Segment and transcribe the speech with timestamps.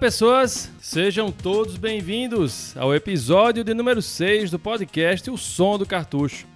[0.00, 0.70] Pessoas!
[0.80, 6.46] Sejam todos bem-vindos ao episódio de número 6 do podcast O Som do Cartucho.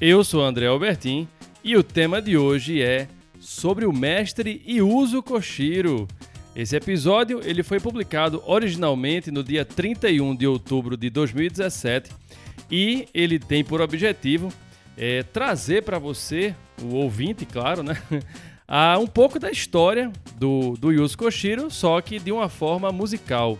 [0.00, 1.28] Eu sou André Albertin
[1.62, 3.06] e o tema de hoje é
[3.38, 6.08] sobre o mestre Yuzo Koshiro.
[6.56, 12.10] Esse episódio ele foi publicado originalmente no dia 31 de outubro de 2017
[12.68, 14.52] e ele tem por objetivo
[14.96, 17.96] é, trazer para você, o ouvinte, claro, né,
[18.74, 23.58] a, um pouco da história do, do Yuzo Koshiro, só que de uma forma musical.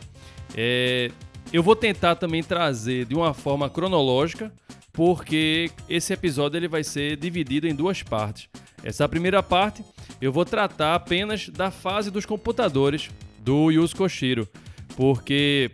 [0.57, 1.11] É,
[1.53, 4.51] eu vou tentar também trazer de uma forma cronológica,
[4.91, 8.49] porque esse episódio ele vai ser dividido em duas partes.
[8.83, 9.85] Essa primeira parte
[10.19, 14.49] eu vou tratar apenas da fase dos computadores do Yuzo Koshiro,
[14.97, 15.71] porque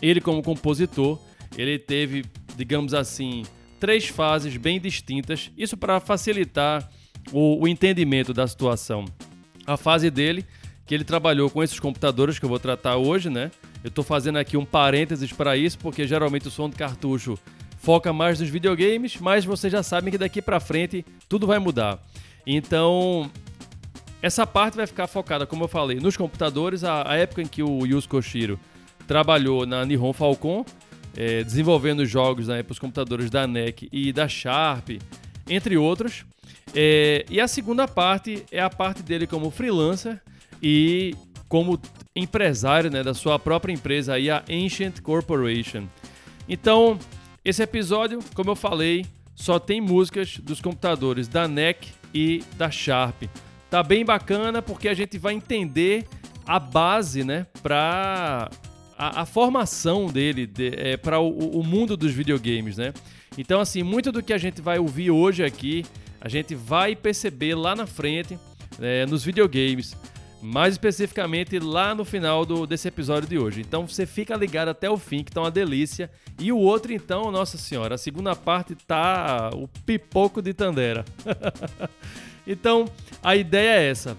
[0.00, 1.18] ele como compositor,
[1.58, 2.24] ele teve,
[2.56, 3.42] digamos assim,
[3.80, 6.88] três fases bem distintas, isso para facilitar
[7.32, 9.04] o, o entendimento da situação.
[9.66, 10.44] A fase dele,
[10.86, 13.50] que ele trabalhou com esses computadores que eu vou tratar hoje, né?
[13.82, 17.38] Eu estou fazendo aqui um parênteses para isso, porque geralmente o som do cartucho
[17.78, 22.00] foca mais nos videogames, mas vocês já sabem que daqui para frente tudo vai mudar.
[22.46, 23.30] Então,
[24.22, 27.62] essa parte vai ficar focada, como eu falei, nos computadores, a, a época em que
[27.62, 28.58] o Yuzo Koshiro
[29.06, 30.64] trabalhou na Nihon Falcon,
[31.16, 34.90] é, desenvolvendo jogos né, para os computadores da NEC e da Sharp,
[35.48, 36.24] entre outros.
[36.74, 40.20] É, e a segunda parte é a parte dele como freelancer
[40.62, 41.14] e
[41.48, 41.80] como
[42.14, 45.86] empresário né, da sua própria empresa, aí, a Ancient Corporation.
[46.48, 46.98] Então,
[47.44, 53.24] esse episódio, como eu falei, só tem músicas dos computadores da NEC e da Sharp.
[53.70, 56.06] Tá bem bacana porque a gente vai entender
[56.46, 58.48] a base, né, para
[58.96, 62.94] a, a, formação dele de, é, para o, o, mundo dos videogames, né?
[63.36, 65.84] Então, assim, muito do que a gente vai ouvir hoje aqui,
[66.26, 68.36] a gente vai perceber lá na frente,
[68.80, 69.96] é, nos videogames,
[70.42, 73.60] mais especificamente lá no final do, desse episódio de hoje.
[73.60, 76.10] Então, você fica ligado até o fim, que tá uma delícia.
[76.36, 81.04] E o outro, então, nossa senhora, a segunda parte tá o pipoco de Tandera.
[82.44, 82.86] então,
[83.22, 84.16] a ideia é essa.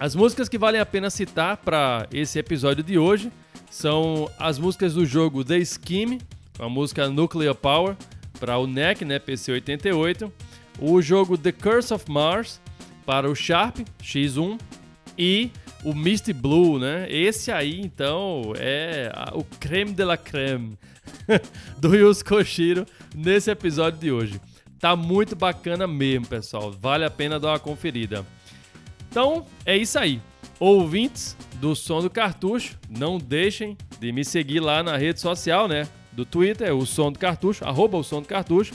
[0.00, 3.30] As músicas que valem a pena citar para esse episódio de hoje
[3.70, 6.20] são as músicas do jogo The Scheme,
[6.58, 7.94] a música Nuclear Power
[8.40, 10.32] para o NEC, né, PC 88,
[10.78, 12.60] o jogo The Curse of Mars
[13.06, 14.58] para o Sharp X1
[15.16, 15.50] e
[15.84, 17.06] o Misty Blue, né?
[17.10, 20.78] Esse aí, então, é o creme de la creme
[21.78, 24.40] do Yuzo Koshiro nesse episódio de hoje.
[24.78, 26.72] Tá muito bacana mesmo, pessoal.
[26.72, 28.24] Vale a pena dar uma conferida.
[29.10, 30.20] Então, é isso aí.
[30.58, 32.78] Ouvintes, do Som do Cartucho.
[32.90, 35.88] Não deixem de me seguir lá na rede social, né?
[36.12, 38.74] Do Twitter, o Som do Cartucho, arroba o Som do Cartucho.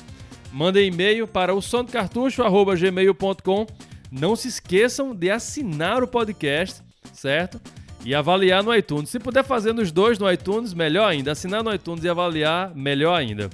[0.51, 3.67] Mandem e-mail para o som do cartucho, arroba gmail.com.
[4.11, 6.81] Não se esqueçam de assinar o podcast,
[7.13, 7.61] certo?
[8.03, 9.09] E avaliar no iTunes.
[9.09, 11.31] Se puder fazer nos dois no iTunes, melhor ainda.
[11.31, 13.49] Assinar no iTunes e avaliar, melhor ainda.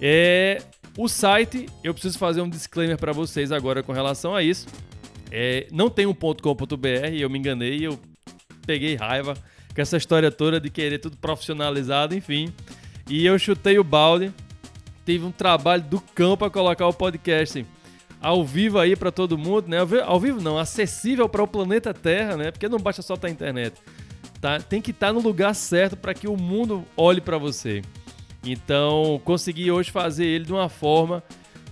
[0.00, 0.60] É,
[0.98, 4.66] o site, eu preciso fazer um disclaimer para vocês agora com relação a isso.
[5.30, 6.86] É, não tem um .com.br,
[7.18, 7.98] eu me enganei, eu
[8.66, 9.34] peguei raiva
[9.74, 12.52] com essa história toda de querer tudo profissionalizado, enfim.
[13.08, 14.32] E eu chutei o balde.
[15.06, 17.64] Tive um trabalho do cão para colocar o podcast
[18.20, 19.78] ao vivo aí para todo mundo, né?
[20.04, 22.50] Ao vivo não, acessível para o planeta Terra, né?
[22.50, 23.80] Porque não basta só estar na internet.
[24.40, 24.58] Tá?
[24.58, 27.82] Tem que estar no lugar certo para que o mundo olhe para você.
[28.44, 31.22] Então, consegui hoje fazer ele de uma forma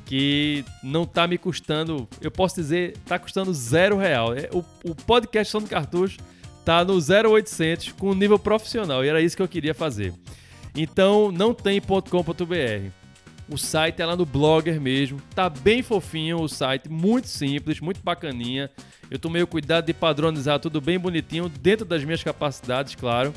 [0.06, 4.32] que não tá me custando, eu posso dizer, tá custando zero real.
[4.32, 6.18] É, o, o podcast Som Cartucho
[6.64, 10.12] tá no 0800 com nível profissional e era isso que eu queria fazer.
[10.74, 13.03] Então não tem .com.br.
[13.48, 18.00] O site é lá no Blogger mesmo, tá bem fofinho o site, muito simples, muito
[18.02, 18.70] bacaninha.
[19.10, 23.34] Eu tomei o cuidado de padronizar tudo bem bonitinho, dentro das minhas capacidades, claro.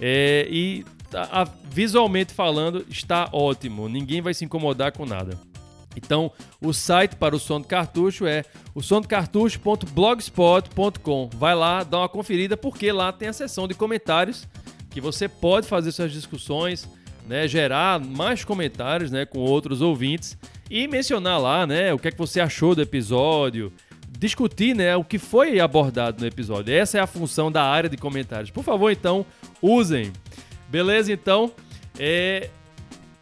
[0.00, 0.84] É, e
[1.14, 5.38] a, visualmente falando, está ótimo, ninguém vai se incomodar com nada.
[5.94, 11.28] Então, o site para o som do cartucho é o somdocartucho.blogspot.com.
[11.34, 14.48] Vai lá, dá uma conferida, porque lá tem a seção de comentários
[14.90, 16.88] que você pode fazer suas discussões,
[17.26, 20.36] né, gerar mais comentários, né, com outros ouvintes
[20.70, 23.72] e mencionar lá, né, o que é que você achou do episódio,
[24.18, 26.74] discutir, né, o que foi abordado no episódio.
[26.74, 28.50] Essa é a função da área de comentários.
[28.50, 29.26] Por favor, então,
[29.60, 30.12] usem.
[30.68, 31.52] Beleza, então?
[31.98, 32.50] É...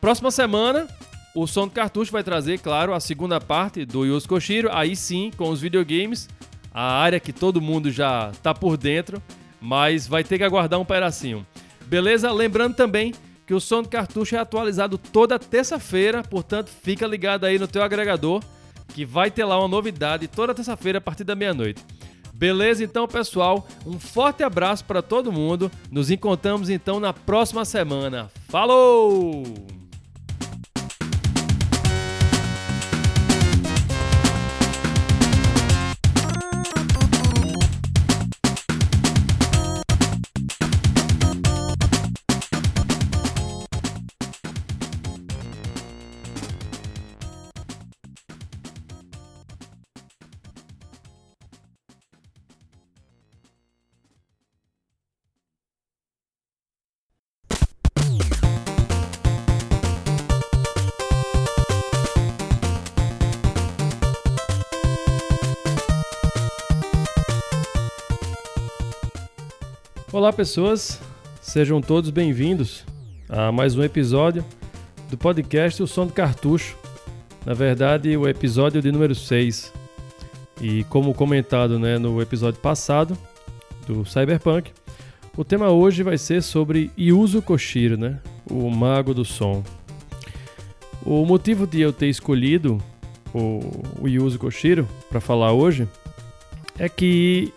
[0.00, 0.88] Próxima semana
[1.34, 5.30] o som do cartucho vai trazer, claro, a segunda parte do Yuzo Koshiro, aí sim,
[5.36, 6.28] com os videogames,
[6.72, 9.22] a área que todo mundo já tá por dentro,
[9.60, 11.46] mas vai ter que aguardar um pedacinho.
[11.86, 12.32] Beleza?
[12.32, 13.14] Lembrando também
[13.50, 17.82] que o som do cartucho é atualizado toda terça-feira, portanto, fica ligado aí no teu
[17.82, 18.40] agregador,
[18.94, 21.84] que vai ter lá uma novidade toda terça-feira a partir da meia-noite.
[22.32, 23.66] Beleza, então, pessoal?
[23.84, 25.68] Um forte abraço para todo mundo.
[25.90, 28.30] Nos encontramos então na próxima semana.
[28.48, 29.79] Falou!
[70.20, 71.00] Olá, pessoas.
[71.40, 72.84] Sejam todos bem-vindos
[73.26, 74.44] a mais um episódio
[75.08, 76.76] do podcast O Som do Cartucho.
[77.46, 79.72] Na verdade, o episódio de número 6.
[80.60, 83.16] E como comentado né, no episódio passado
[83.86, 84.70] do Cyberpunk,
[85.34, 88.18] o tema hoje vai ser sobre Yuzo Koshiro, né,
[88.50, 89.64] o mago do som.
[91.02, 92.76] O motivo de eu ter escolhido
[93.32, 93.60] o,
[94.02, 95.88] o Yuzo Koshiro para falar hoje
[96.78, 97.54] é que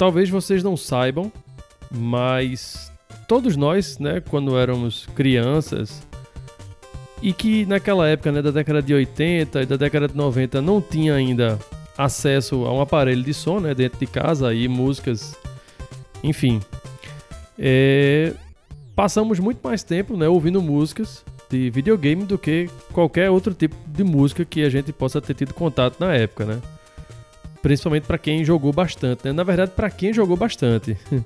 [0.00, 1.30] talvez vocês não saibam,
[1.90, 2.90] mas
[3.28, 6.02] todos nós, né, quando éramos crianças
[7.20, 10.80] e que naquela época, né, da década de 80 e da década de 90 não
[10.80, 11.58] tinha ainda
[11.98, 15.36] acesso a um aparelho de som, né, dentro de casa e músicas,
[16.24, 16.62] enfim,
[17.58, 18.32] é,
[18.96, 24.02] passamos muito mais tempo, né, ouvindo músicas de videogame do que qualquer outro tipo de
[24.02, 26.58] música que a gente possa ter tido contato na época, né?
[27.62, 29.32] Principalmente para quem jogou bastante, né?
[29.32, 30.96] Na verdade, para quem jogou bastante.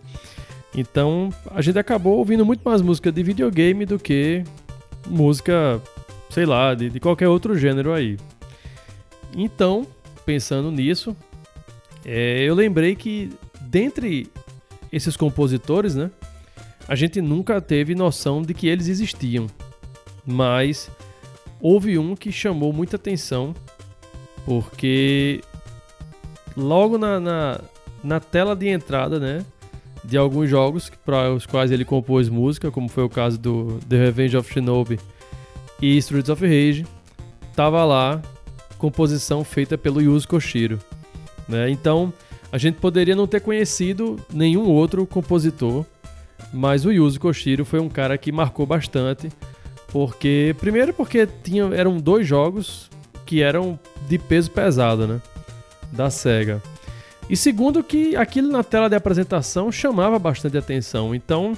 [0.74, 4.44] então, a gente acabou ouvindo muito mais música de videogame do que
[5.06, 5.80] música,
[6.30, 8.16] sei lá, de, de qualquer outro gênero aí.
[9.36, 9.86] Então,
[10.24, 11.16] pensando nisso,
[12.04, 14.30] é, eu lembrei que dentre
[14.92, 16.10] esses compositores, né,
[16.86, 19.46] a gente nunca teve noção de que eles existiam,
[20.24, 20.90] mas
[21.60, 23.54] houve um que chamou muita atenção
[24.44, 25.40] porque
[26.56, 27.60] logo na, na,
[28.02, 29.44] na tela de entrada, né?
[30.04, 33.96] De alguns jogos para os quais ele compôs música, como foi o caso do The
[33.96, 35.00] Revenge of Shinobi
[35.80, 36.86] e Streets of Rage,
[37.54, 38.20] tava lá
[38.78, 40.78] composição feita pelo Yuzo Koshiro,
[41.48, 41.70] né?
[41.70, 42.12] Então,
[42.52, 45.84] a gente poderia não ter conhecido nenhum outro compositor,
[46.52, 49.30] mas o Yuzo Koshiro foi um cara que marcou bastante,
[49.88, 52.90] porque primeiro porque tinha, eram dois jogos
[53.24, 55.20] que eram de peso pesado, né?
[55.94, 56.62] Da SEGA.
[57.28, 61.14] E segundo que aquilo na tela de apresentação chamava bastante atenção.
[61.14, 61.56] Então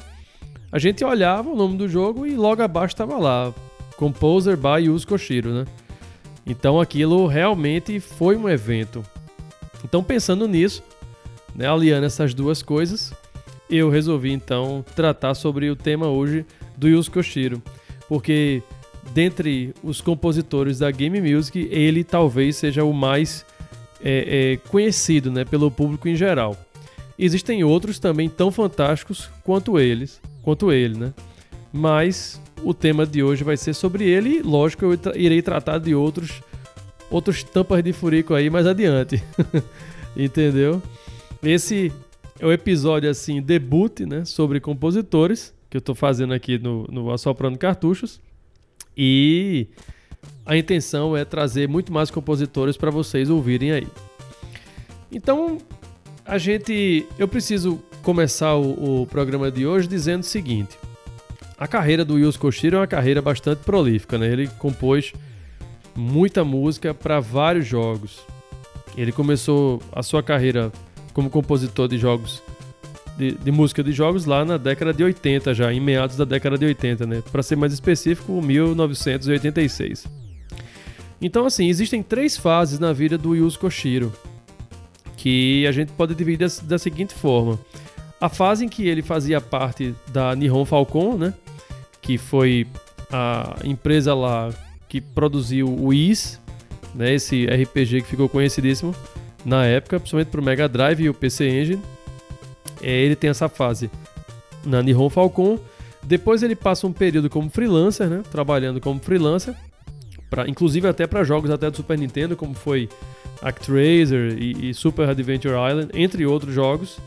[0.70, 3.52] a gente olhava o nome do jogo e logo abaixo estava lá,
[3.96, 5.64] Composer by Yuzo Koshiro, né?
[6.46, 9.02] Então aquilo realmente foi um evento.
[9.84, 10.82] Então pensando nisso,
[11.54, 13.12] né, aliando essas duas coisas,
[13.68, 16.46] eu resolvi então tratar sobre o tema hoje
[16.76, 17.60] do Yuzo Koshiro,
[18.08, 18.62] porque
[19.12, 23.44] dentre os compositores da Game Music, ele talvez seja o mais
[24.02, 26.56] é, é, conhecido né, pelo público em geral.
[27.18, 31.14] Existem outros também tão fantásticos quanto eles, quanto ele, né?
[31.72, 35.94] Mas o tema de hoje vai ser sobre ele e, lógico, eu irei tratar de
[35.94, 36.42] outros
[37.10, 39.22] outros tampas de furico aí mais adiante.
[40.16, 40.82] Entendeu?
[41.42, 41.92] Esse
[42.38, 47.12] é o episódio assim debut, né, sobre compositores que eu estou fazendo aqui no, no
[47.12, 48.20] Assoprando Cartuchos.
[48.96, 49.68] E
[50.46, 53.88] a intenção é trazer muito mais compositores para vocês ouvirem aí.
[55.10, 55.58] Então,
[56.24, 60.78] a gente, eu preciso começar o, o, programa de hoje dizendo o seguinte:
[61.58, 64.28] a carreira do Yuzo Koshiro é uma carreira bastante prolífica, né?
[64.28, 65.12] Ele compôs
[65.96, 68.20] muita música para vários jogos.
[68.96, 70.72] Ele começou a sua carreira
[71.12, 72.42] como compositor de jogos
[73.18, 76.56] de, de, música de jogos lá na década de 80 já, em meados da década
[76.56, 77.22] de 80, né?
[77.32, 80.25] Para ser mais específico, 1986.
[81.20, 84.12] Então, assim, existem três fases na vida do Yuzo Koshiro,
[85.16, 87.58] que a gente pode dividir da, da seguinte forma.
[88.20, 91.34] A fase em que ele fazia parte da Nihon Falcon, né?
[92.00, 92.66] Que foi
[93.10, 94.50] a empresa lá
[94.88, 96.40] que produziu o Is,
[96.94, 97.14] né?
[97.14, 98.94] Esse RPG que ficou conhecidíssimo
[99.44, 101.82] na época, principalmente para o Mega Drive e o PC Engine.
[102.82, 103.90] É, ele tem essa fase
[104.64, 105.58] na Nihon Falcon.
[106.02, 108.22] Depois ele passa um período como freelancer, né?
[108.30, 109.54] Trabalhando como freelancer
[110.30, 112.88] pra, inclusive até para jogos até do Super Nintendo, como foi
[113.42, 116.98] ActRaiser e, e Super Adventure Island, entre outros jogos.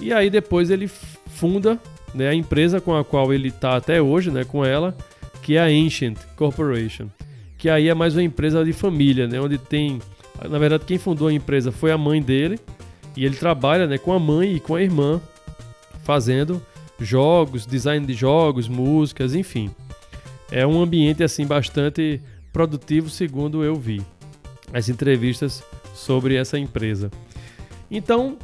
[0.00, 1.78] E aí depois ele funda
[2.14, 4.96] né, a empresa com a qual ele está até hoje, né, com ela,
[5.42, 7.08] que é a Ancient Corporation,
[7.56, 10.00] que aí é mais uma empresa de família, né, onde tem,
[10.48, 12.58] na verdade quem fundou a empresa foi a mãe dele
[13.16, 15.20] E ele trabalha né, com a mãe e com a irmã,
[16.04, 16.62] fazendo
[17.00, 19.70] jogos, design de jogos, músicas, enfim.
[20.50, 22.20] É um ambiente assim bastante
[22.58, 24.02] produtivo, segundo eu vi
[24.72, 25.62] as entrevistas
[25.94, 27.08] sobre essa empresa.
[27.88, 28.36] Então,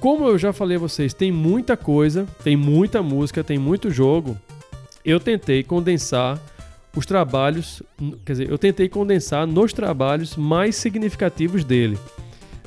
[0.00, 4.36] como eu já falei a vocês, tem muita coisa, tem muita música, tem muito jogo.
[5.04, 6.36] Eu tentei condensar
[6.96, 7.80] os trabalhos,
[8.26, 11.96] quer dizer, eu tentei condensar nos trabalhos mais significativos dele,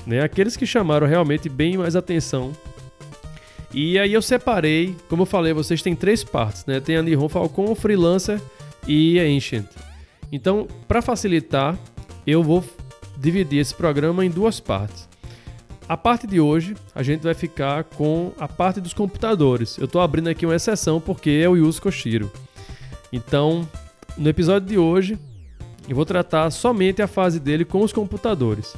[0.06, 0.22] né?
[0.22, 2.54] Aqueles que chamaram realmente bem mais atenção.
[3.74, 6.80] E aí eu separei, como eu falei, vocês têm três partes, né?
[6.80, 8.40] Tem a Nihon Falcon, Freelancer
[8.88, 9.68] e a Ancient.
[10.32, 11.78] Então, para facilitar,
[12.26, 12.64] eu vou
[13.18, 15.08] dividir esse programa em duas partes.
[15.88, 19.78] A parte de hoje, a gente vai ficar com a parte dos computadores.
[19.78, 22.30] Eu estou abrindo aqui uma exceção porque é o Yuzo Koshiro.
[23.12, 23.68] Então,
[24.18, 25.18] no episódio de hoje,
[25.88, 28.76] eu vou tratar somente a fase dele com os computadores.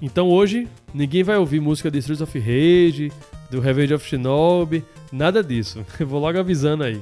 [0.00, 3.10] Então hoje, ninguém vai ouvir música de Streets of Rage,
[3.50, 5.84] do Revenge of Shinobi, nada disso.
[5.98, 7.00] Eu vou logo avisando aí.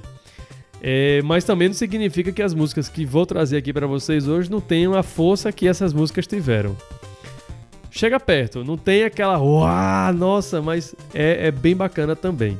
[0.85, 4.51] É, mas também não significa que as músicas que vou trazer aqui para vocês hoje
[4.51, 6.77] não tenham a força que essas músicas tiveram.
[7.89, 12.59] Chega perto, não tem aquela, uau, nossa, mas é, é bem bacana também.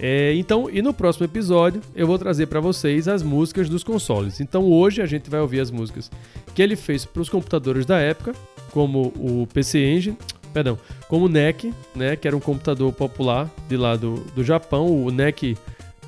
[0.00, 4.40] É, então, e no próximo episódio eu vou trazer para vocês as músicas dos consoles.
[4.40, 6.10] Então hoje a gente vai ouvir as músicas
[6.56, 8.34] que ele fez para os computadores da época,
[8.72, 10.16] como o PC Engine,
[10.52, 10.76] perdão,
[11.08, 15.10] como o NEC, né, que era um computador popular de lá do, do Japão, o
[15.12, 15.56] NEC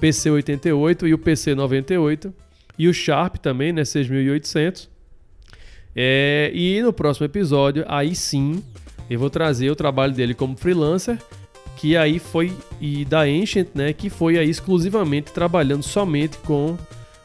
[0.04, 2.32] PC88 e o PC98,
[2.78, 4.90] e o Sharp também, né, 6800.
[5.96, 8.62] É, e no próximo episódio, aí sim,
[9.08, 11.18] eu vou trazer o trabalho dele como freelancer
[11.76, 16.78] que aí foi e da Ancient, né, que foi aí exclusivamente trabalhando somente com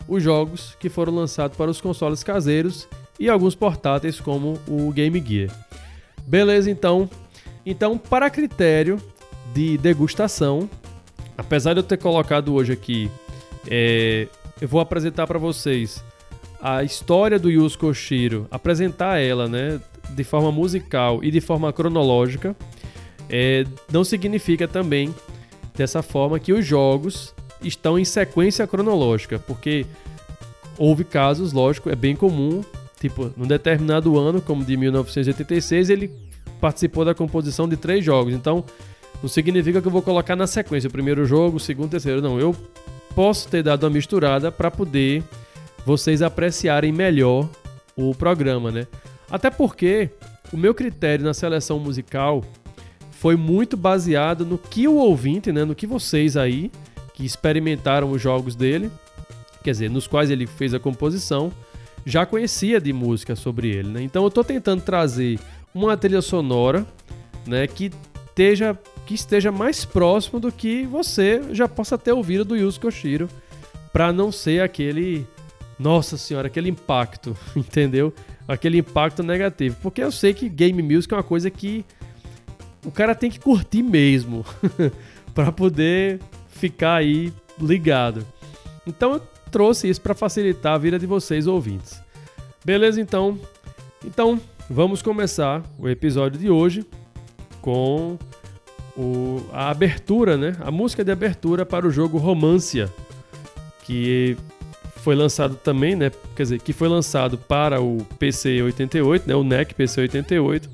[0.08, 2.88] os jogos que foram lançados para os consoles caseiros
[3.20, 5.50] e alguns portáteis como o Game Gear.
[6.26, 7.10] Beleza, então.
[7.66, 9.00] Então, para critério
[9.54, 10.70] de degustação,
[11.40, 13.10] apesar de eu ter colocado hoje aqui,
[13.70, 14.28] é,
[14.60, 16.04] eu vou apresentar para vocês
[16.62, 19.80] a história do Yuzo Koshiro, apresentar ela, né,
[20.10, 22.54] de forma musical e de forma cronológica
[23.30, 25.16] é, não significa também
[25.76, 29.86] dessa forma que os jogos estão em sequência cronológica, porque
[30.78, 32.62] houve casos, lógico, é bem comum,
[33.00, 36.12] tipo, num determinado ano, como de 1986, ele
[36.60, 38.34] participou da composição de três jogos.
[38.34, 38.66] Então,
[39.22, 42.22] não significa que eu vou colocar na sequência o primeiro jogo, o segundo, o terceiro.
[42.22, 42.56] Não, eu
[43.16, 45.24] posso ter dado uma misturada para poder
[45.86, 47.50] vocês apreciarem melhor
[47.96, 48.88] o programa, né?
[49.30, 50.10] Até porque
[50.54, 52.44] o meu critério na seleção musical
[53.12, 56.72] foi muito baseado no que o ouvinte, né, no que vocês aí
[57.14, 58.90] que experimentaram os jogos dele,
[59.62, 61.52] quer dizer, nos quais ele fez a composição,
[62.06, 64.02] já conhecia de música sobre ele, né?
[64.02, 65.38] Então eu estou tentando trazer
[65.74, 66.88] uma trilha sonora,
[67.46, 67.92] né, que
[68.28, 68.78] esteja
[69.10, 73.28] que esteja mais próximo do que você já possa ter ouvido do Yuzo Koshiro,
[73.92, 75.26] para não ser aquele
[75.80, 78.14] nossa senhora, aquele impacto, entendeu?
[78.48, 81.84] Aquele impacto negativo, porque eu sei que game music é uma coisa que
[82.86, 84.46] o cara tem que curtir mesmo
[85.34, 88.24] para poder ficar aí ligado.
[88.86, 92.00] Então eu trouxe isso para facilitar a vida de vocês ouvintes.
[92.64, 93.40] Beleza então?
[94.06, 94.40] Então,
[94.70, 96.86] vamos começar o episódio de hoje
[97.60, 98.20] com
[99.00, 100.58] o, a abertura, né?
[100.60, 102.90] A música de abertura para o jogo Romancia,
[103.86, 104.36] que
[104.98, 106.12] foi lançado também, né?
[106.36, 109.36] Quer dizer, que foi lançado para o PC 88, né?
[109.36, 110.70] O NEC PC 88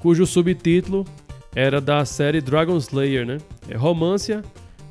[0.00, 1.06] cujo subtítulo
[1.54, 3.38] era da série Dragon Slayer, né?
[3.68, 4.42] É Romância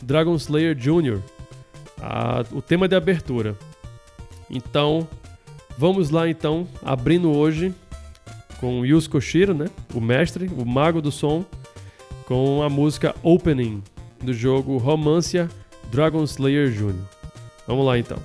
[0.01, 1.19] Dragon Slayer Jr.,
[2.01, 3.55] a, o tema de abertura.
[4.49, 5.07] Então,
[5.77, 7.73] vamos lá então, abrindo hoje
[8.59, 9.67] com Yusuke Koshiro, né?
[9.93, 11.45] O mestre, o mago do som,
[12.29, 13.81] com a música Opening
[14.21, 15.49] do jogo Romância
[15.91, 16.93] Dragon Slayer Jr.
[17.65, 18.19] Vamos lá então.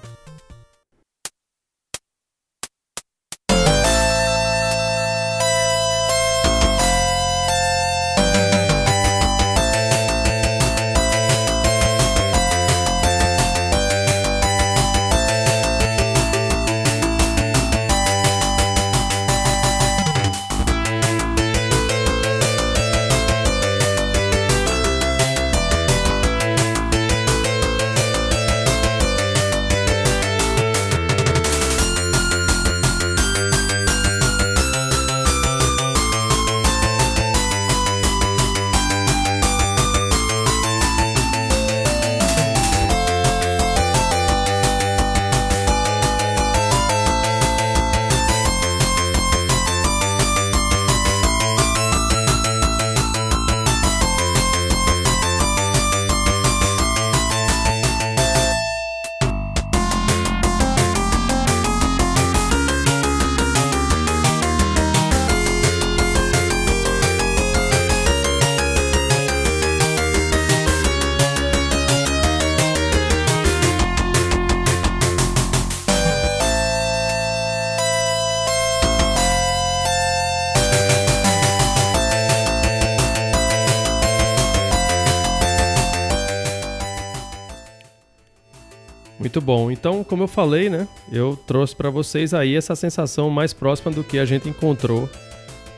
[89.45, 89.71] Bom.
[89.71, 94.03] Então, como eu falei, né, eu trouxe para vocês aí essa sensação mais próxima do
[94.03, 95.09] que a gente encontrou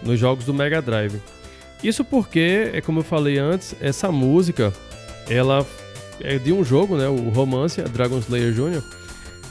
[0.02, 1.20] nos jogos do Mega Drive.
[1.82, 4.72] Isso porque, é como eu falei antes, essa música,
[5.28, 5.66] ela
[6.20, 8.82] é de um jogo, né, o Romance, Dragon Slayer Jr.,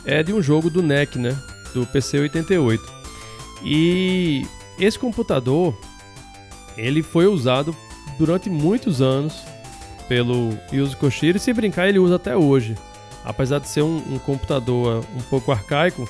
[0.06, 1.38] é de um jogo do NEC, né,
[1.74, 2.84] do PC 88.
[3.64, 4.46] E
[4.80, 5.78] esse computador,
[6.78, 7.76] ele foi usado
[8.18, 9.44] durante muitos anos
[10.08, 12.76] pelo Yuzo Koshiro e se brincar ele usa até hoje
[13.26, 16.08] apesar de ser um, um computador um pouco arcaico,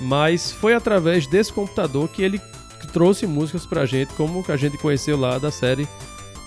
[0.00, 2.40] mas foi através desse computador que ele
[2.92, 5.88] trouxe músicas pra gente, como a gente conheceu lá da série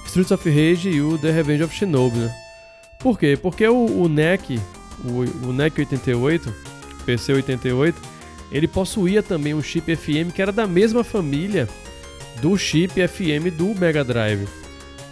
[0.05, 2.35] Streets of Rage e o The Revenge of Shinobi, né?
[2.99, 3.37] Por quê?
[3.41, 4.59] Porque o, o NEC,
[5.03, 6.53] o, o NEC 88,
[7.05, 8.01] PC 88,
[8.51, 11.67] ele possuía também um chip FM que era da mesma família
[12.41, 14.47] do chip FM do Mega Drive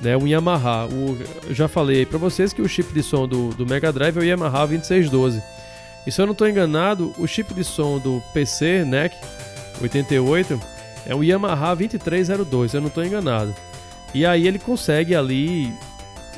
[0.04, 0.86] né, um Yamaha.
[0.88, 1.18] O,
[1.48, 4.20] eu já falei para vocês que o chip de som do, do Mega Drive é
[4.20, 5.42] o Yamaha 2612.
[6.06, 9.16] E se eu não estou enganado, o chip de som do PC NEC
[9.82, 10.62] 88
[11.06, 13.56] é o Yamaha 2302, se eu não estou enganado.
[14.14, 15.74] E aí ele consegue ali,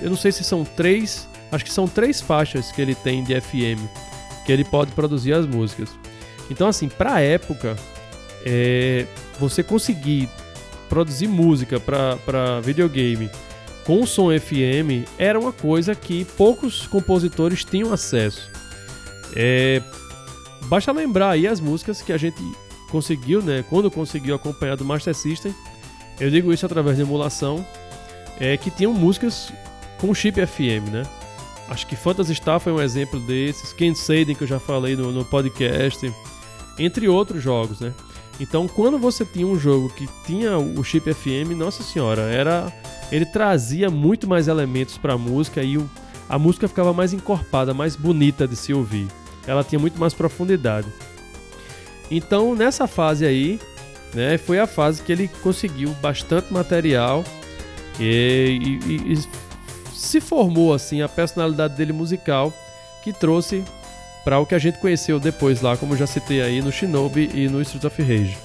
[0.02, 3.40] eu não sei se são três, acho que são três faixas que ele tem de
[3.40, 3.82] FM,
[4.46, 5.90] que ele pode produzir as músicas.
[6.50, 7.76] Então assim, para época,
[8.46, 9.06] é,
[9.40, 10.30] você conseguir
[10.88, 13.30] produzir música para videogame
[13.86, 18.50] com som FM era uma coisa que poucos compositores tinham acesso.
[19.36, 19.82] É,
[20.64, 22.42] basta lembrar aí as músicas que a gente
[22.90, 23.64] conseguiu, né?
[23.70, 25.54] Quando conseguiu acompanhar do Master System,
[26.20, 27.66] eu digo isso através de emulação,
[28.40, 29.54] é que tinham músicas
[30.00, 31.04] com chip FM, né?
[31.68, 35.12] Acho que Phantasy Star foi um exemplo desses, Ken Saden que eu já falei no,
[35.12, 36.12] no podcast,
[36.78, 37.94] entre outros jogos, né?
[38.40, 42.72] Então, quando você tinha um jogo que tinha o chip FM, nossa senhora, era
[43.12, 45.90] ele trazia muito mais elementos para a música e o,
[46.28, 49.08] a música ficava mais encorpada, mais bonita de se ouvir.
[49.48, 50.88] Ela tinha muito mais profundidade.
[52.10, 53.60] Então, nessa fase aí,
[54.14, 57.24] né, foi a fase que ele conseguiu bastante material
[58.00, 59.20] e, e, e
[59.94, 62.54] se formou assim a personalidade dele musical
[63.04, 63.64] que trouxe
[64.24, 67.48] para o que a gente conheceu depois lá, como já citei aí no Shinobi e
[67.48, 68.38] no Streets of Rage.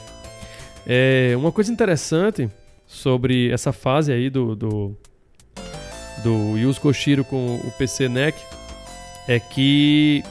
[0.86, 2.50] É, uma coisa interessante
[2.90, 4.96] sobre essa fase aí do, do,
[6.24, 8.36] do Yuzo Koshiro com o PC NEC
[9.28, 10.24] é que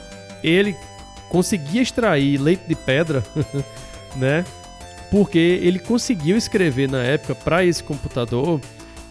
[0.44, 0.76] ele
[1.30, 3.24] conseguia extrair leite de pedra,
[4.14, 4.44] né?
[5.10, 8.60] Porque ele conseguiu escrever na época para esse computador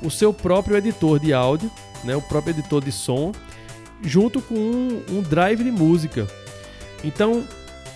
[0.02, 1.72] o seu próprio editor de áudio,
[2.04, 2.16] né?
[2.16, 3.32] O próprio editor de som,
[4.04, 6.28] junto com um, um drive de música.
[7.04, 7.44] Então,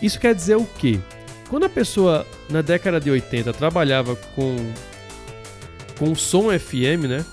[0.01, 0.99] isso quer dizer o quê?
[1.47, 4.55] Quando a pessoa na década de 80 trabalhava com
[5.97, 7.25] com som FM, né?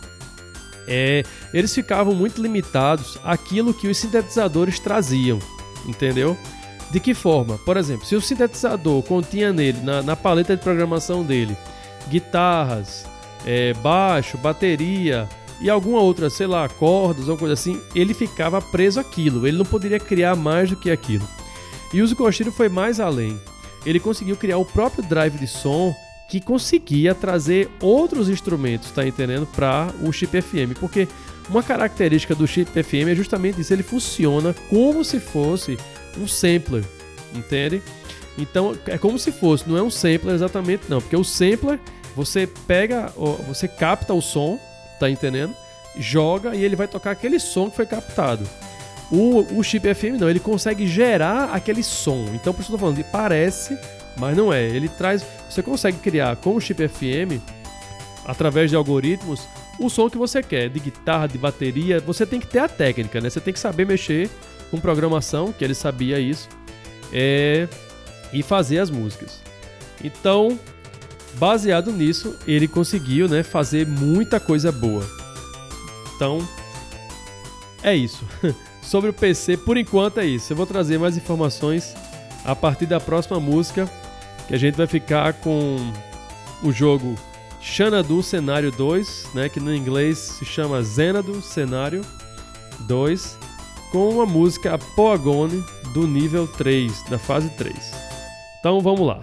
[0.86, 5.38] É, eles ficavam muito limitados àquilo que os sintetizadores traziam,
[5.86, 6.36] entendeu?
[6.90, 7.58] De que forma?
[7.58, 11.56] Por exemplo, se o sintetizador continha nele, na, na paleta de programação dele,
[12.08, 13.06] guitarras,
[13.46, 15.28] é, baixo, bateria
[15.60, 19.64] e alguma outra, sei lá, cordas ou coisa assim, ele ficava preso àquilo, ele não
[19.64, 21.26] poderia criar mais do que aquilo.
[21.92, 23.40] E o Zukoshiro foi mais além.
[23.84, 25.94] Ele conseguiu criar o próprio drive de som
[26.30, 29.46] que conseguia trazer outros instrumentos, tá entendendo?
[29.46, 31.08] Para o chip FM, porque
[31.48, 35.76] uma característica do chip FM é justamente isso, ele funciona como se fosse
[36.16, 36.84] um sampler,
[37.34, 37.82] entende?
[38.38, 41.80] Então é como se fosse, não é um sampler exatamente não, porque o sampler
[42.14, 43.12] você pega,
[43.48, 44.56] você capta o som,
[45.00, 45.52] tá entendendo?
[45.98, 48.48] Joga e ele vai tocar aquele som que foi captado.
[49.10, 52.26] O, o chip FM não, ele consegue gerar aquele som.
[52.34, 53.76] Então por isso eu tô falando, parece
[54.20, 54.62] mas não é.
[54.62, 55.24] Ele traz.
[55.48, 57.42] Você consegue criar com o chip FM,
[58.24, 61.98] através de algoritmos, o som que você quer, de guitarra, de bateria.
[62.00, 63.30] Você tem que ter a técnica, né?
[63.30, 64.30] Você tem que saber mexer
[64.70, 66.48] com programação, que ele sabia isso,
[67.12, 67.66] é,
[68.32, 69.40] e fazer as músicas.
[70.04, 70.58] Então,
[71.34, 75.04] baseado nisso, ele conseguiu né, fazer muita coisa boa.
[76.14, 76.46] Então,
[77.82, 78.24] é isso.
[78.82, 80.52] Sobre o PC, por enquanto é isso.
[80.52, 81.94] Eu vou trazer mais informações
[82.44, 83.90] a partir da próxima música,
[84.50, 85.76] que a gente vai ficar com
[86.60, 87.14] o jogo
[87.62, 92.04] Xanadu Cenário 2, né, que no inglês se chama Xanadu Cenário
[92.80, 93.38] 2,
[93.92, 97.76] com a música Poagone do nível 3, da fase 3.
[98.58, 99.20] Então vamos lá.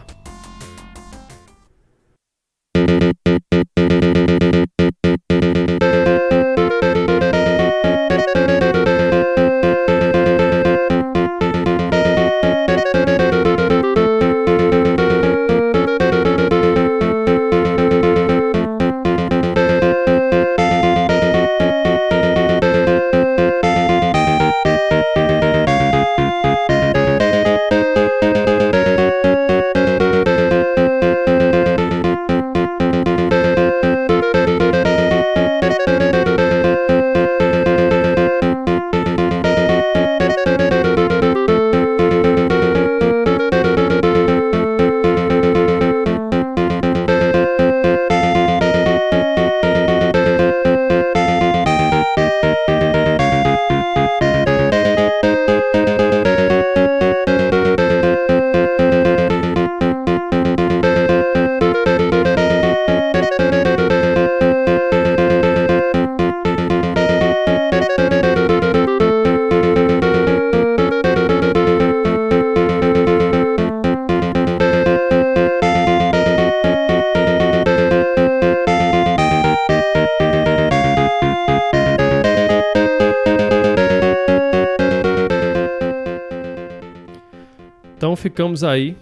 [88.38, 88.96] Ficamos aí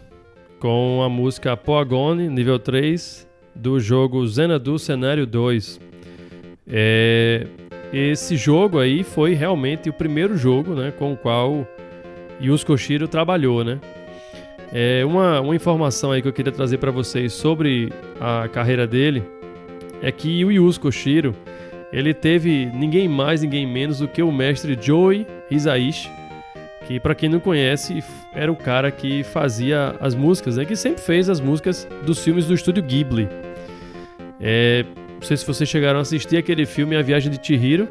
[0.62, 5.78] com a música Poagone, nível 3, do jogo Xanadu Cenário 2.
[6.66, 7.46] É,
[7.92, 11.68] esse jogo aí foi realmente o primeiro jogo né, com o qual
[12.42, 13.82] Yusuke Koshiro trabalhou, né?
[14.72, 19.22] É, uma, uma informação aí que eu queria trazer para vocês sobre a carreira dele
[20.02, 21.36] é que o Yusuke Koshiro
[21.92, 26.10] ele teve ninguém mais, ninguém menos do que o mestre Joey Hisaishi,
[26.86, 30.66] que para quem não conhece era o cara que fazia as músicas, né?
[30.66, 33.28] Que sempre fez as músicas dos filmes do estúdio Ghibli.
[34.40, 37.88] É, não sei se vocês chegaram a assistir aquele filme A Viagem de Chihiro,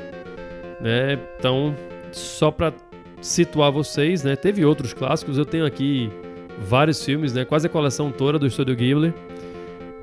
[0.80, 1.18] né?
[1.38, 1.74] Então,
[2.12, 2.72] só para
[3.20, 4.36] situar vocês, né?
[4.36, 6.10] Teve outros clássicos, eu tenho aqui
[6.58, 7.44] vários filmes, né?
[7.44, 9.12] Quase a coleção toda do estúdio Ghibli.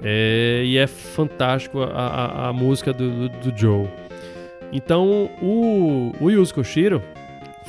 [0.03, 3.87] É, e é fantástico a, a, a música do, do, do, Joe.
[4.73, 7.03] Então, o, o Yuzo Koshiro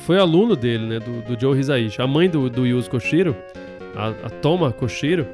[0.05, 0.99] foi aluno dele, né?
[0.99, 2.01] Do, do Joe Hisaishi.
[2.01, 3.35] A mãe do, do Yuzo Koshiro,
[3.95, 5.25] a, a Toma Koshiro,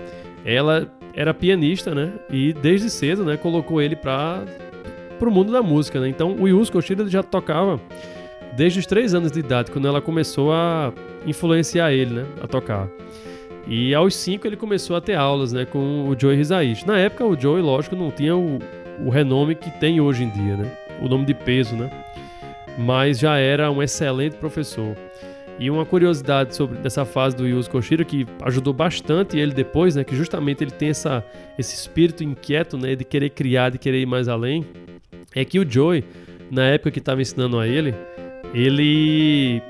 [0.45, 2.13] ela era pianista, né?
[2.29, 3.35] E desde cedo, né?
[3.35, 4.45] Colocou ele para
[5.19, 6.07] o mundo da música, né?
[6.07, 7.79] Então, o Yuzo Koshiro já tocava
[8.55, 10.93] desde os três anos de idade, quando ela começou a
[11.25, 12.25] influenciar ele, né?
[12.41, 12.87] A tocar.
[13.67, 16.87] E aos 5 ele começou a ter aulas né, com o Joey Rizaishi.
[16.87, 18.57] Na época o Joey, lógico, não tinha o,
[19.05, 20.71] o renome que tem hoje em dia, né?
[20.99, 21.89] O nome de peso, né?
[22.79, 24.95] Mas já era um excelente professor.
[25.59, 30.05] E uma curiosidade sobre dessa fase do Yuzo Koshiro que ajudou bastante ele depois, né,
[30.05, 31.21] que justamente ele tem essa,
[31.57, 34.65] esse espírito inquieto, né, de querer criar, de querer ir mais além,
[35.35, 36.05] é que o Joey,
[36.49, 37.93] na época que estava ensinando a ele,
[38.53, 39.61] ele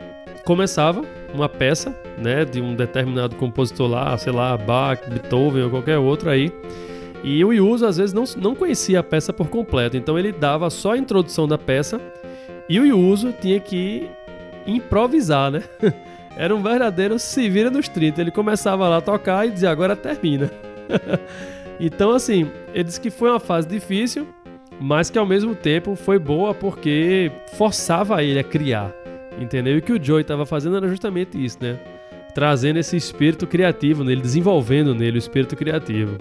[0.45, 5.97] começava uma peça, né, de um determinado compositor lá, sei lá, Bach, Beethoven ou qualquer
[5.97, 6.51] outro aí.
[7.23, 10.69] E o Yuzo às vezes não, não conhecia a peça por completo, então ele dava
[10.69, 11.99] só a introdução da peça
[12.69, 14.07] e o Yuzo tinha que
[14.67, 15.63] improvisar, né?
[16.37, 18.21] Era um verdadeiro se vira nos 30.
[18.21, 20.51] Ele começava lá a tocar e dizia agora termina.
[21.79, 24.27] então assim, ele disse que foi uma fase difícil,
[24.79, 28.93] mas que ao mesmo tempo foi boa porque forçava ele a criar.
[29.39, 29.75] Entendeu?
[29.75, 31.79] E o que o Joey estava fazendo era justamente isso, né?
[32.35, 36.17] Trazendo esse espírito criativo nele, desenvolvendo nele o espírito criativo.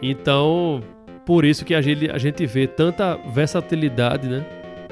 [0.00, 0.82] Então,
[1.26, 4.44] por isso que a gente, a gente vê tanta versatilidade, né?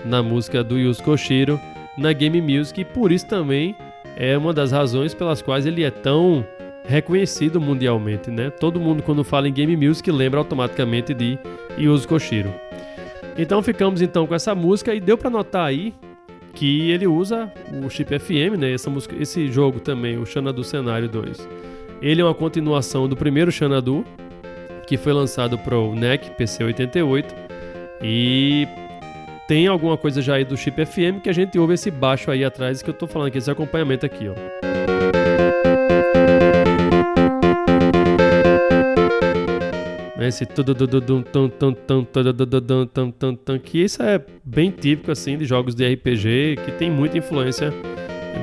[0.05, 1.61] Na música do Yuzo Koshiro,
[1.97, 3.75] na game music, e por isso também
[4.17, 6.47] é uma das razões pelas quais ele é tão
[6.85, 8.51] reconhecido mundialmente, né?
[8.51, 11.39] Todo mundo quando fala em game music lembra automaticamente de
[11.79, 12.53] Yuzo Koshiro.
[13.37, 15.93] Então ficamos então com essa música e deu para notar aí
[16.55, 17.53] que ele usa
[17.85, 18.73] o chip FM, né?
[18.73, 21.47] Essa música, esse jogo também, o Xanadu Cenário 2.
[22.01, 24.05] Ele é uma continuação do primeiro Xanadu,
[24.87, 27.25] que foi lançado para o NEC PC88
[28.03, 28.67] e
[29.47, 32.45] tem alguma coisa já aí do chip FM que a gente ouve esse baixo aí
[32.45, 34.35] atrás que eu tô falando aqui, esse acompanhamento aqui, ó.
[40.19, 40.45] Esse
[43.63, 47.73] que isso é bem típico assim de jogos de RPG que tem muita influência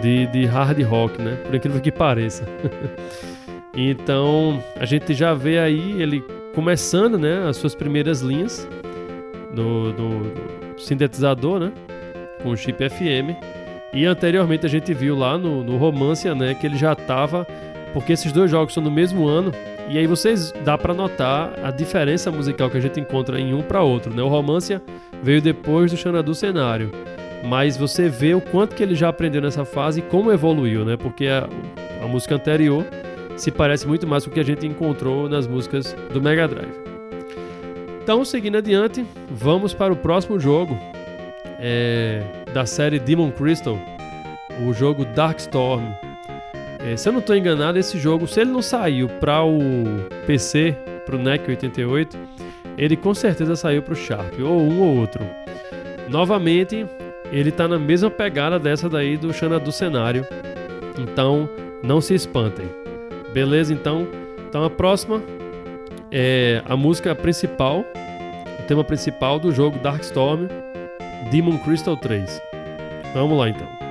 [0.02, 1.36] de, de hard rock, né?
[1.44, 2.48] Por incrível que pareça.
[3.76, 6.24] então a gente já vê aí ele
[6.56, 8.66] começando, né, as suas primeiras linhas
[9.54, 10.32] no, no
[10.78, 11.72] sintetizador, né,
[12.42, 13.36] com chip FM.
[13.94, 17.46] E anteriormente a gente viu lá no, no Romancia, né, que ele já estava,
[17.94, 19.52] porque esses dois jogos são no mesmo ano,
[19.90, 23.62] e aí vocês dá para notar a diferença musical que a gente encontra em um
[23.62, 24.24] para outro, né?
[24.24, 24.82] O Romância
[25.22, 26.90] veio depois do Xanadu Cenário,
[27.44, 30.96] mas você vê o quanto que ele já aprendeu nessa fase e como evoluiu, né?
[30.96, 31.48] Porque a,
[32.02, 32.86] a música anterior
[33.36, 36.83] se parece muito mais com o que a gente encontrou nas músicas do Mega Drive.
[38.04, 40.78] Então, seguindo adiante, vamos para o próximo jogo
[41.58, 42.22] é,
[42.54, 43.80] da série Demon Crystal,
[44.68, 45.86] o jogo Darkstorm.
[46.86, 49.62] É, se eu não estou enganado, esse jogo, se ele não saiu para o
[50.28, 52.18] PC, para o NEC 88,
[52.78, 55.26] ele com certeza saiu para o Sharp, ou um ou outro.
[56.10, 56.86] Novamente,
[57.32, 60.28] ele está na mesma pegada dessa daí do Xanadu cenário,
[61.00, 61.50] então
[61.82, 62.68] não se espantem.
[63.32, 63.74] Beleza?
[63.74, 64.06] Então,
[64.50, 65.24] então a próxima
[66.16, 67.84] é a música principal,
[68.60, 70.48] o tema principal do jogo Darkstorm,
[71.32, 72.40] Demon Crystal 3.
[73.16, 73.83] Vamos lá então.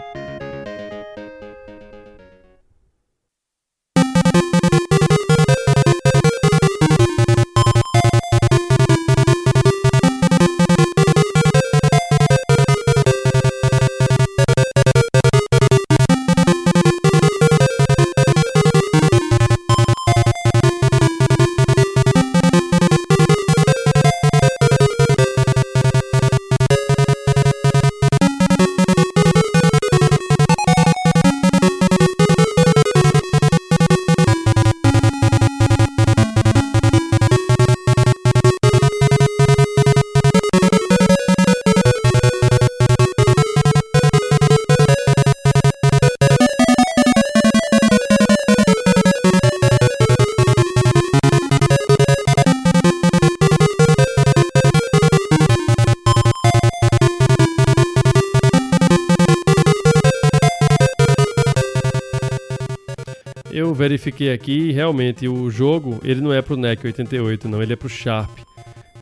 [63.82, 67.76] Verifiquei aqui e realmente o jogo, ele não é pro NEC 88 não, ele é
[67.76, 68.30] pro Sharp.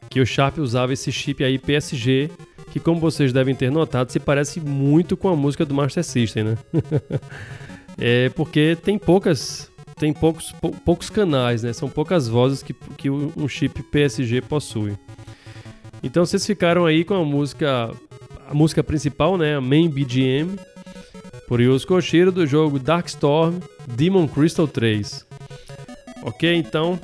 [0.08, 2.30] Que o Sharp usava esse chip aí PSG,
[2.72, 6.44] que como vocês devem ter notado, se parece muito com a música do Master System,
[6.44, 6.58] né?
[7.98, 11.74] é porque tem poucas tem poucos, pou, poucos canais, né?
[11.74, 14.94] São poucas vozes que, que um chip PSG possui.
[16.02, 17.90] Então vocês ficaram aí com a música
[18.48, 20.58] a música principal, né, a main BGM,
[21.58, 25.26] Yuzo Koshiro do jogo Darkstorm Demon Crystal 3.
[26.22, 27.00] Ok, então,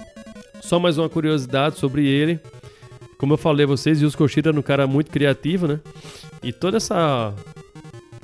[0.60, 2.38] só mais uma curiosidade sobre ele.
[3.16, 5.80] Como eu falei a vocês, Yuzo Koshiro era um cara muito criativo, né?
[6.42, 7.34] E toda essa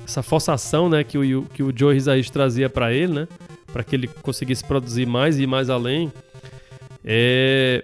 [0.05, 3.27] essa forçação, né, que o, que o Joe Hisaishi trazia para ele, né,
[3.71, 6.11] para que ele conseguisse produzir mais e ir mais além,
[7.03, 7.83] é,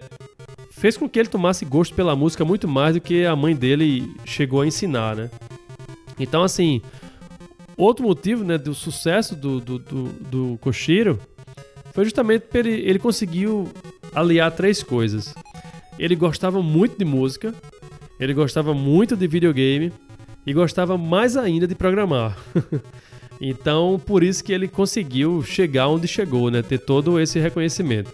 [0.71, 4.13] fez com que ele tomasse gosto pela música muito mais do que a mãe dele
[4.25, 5.29] chegou a ensinar, né?
[6.19, 6.81] Então, assim,
[7.83, 11.19] outro motivo né, do sucesso do, do, do, do Koshiro
[11.93, 13.69] foi justamente porque ele, ele conseguiu
[14.13, 15.33] aliar três coisas.
[15.97, 17.53] Ele gostava muito de música,
[18.19, 19.91] ele gostava muito de videogame
[20.45, 22.37] e gostava mais ainda de programar.
[23.39, 26.61] então, por isso que ele conseguiu chegar onde chegou, né?
[26.61, 28.11] Ter todo esse reconhecimento.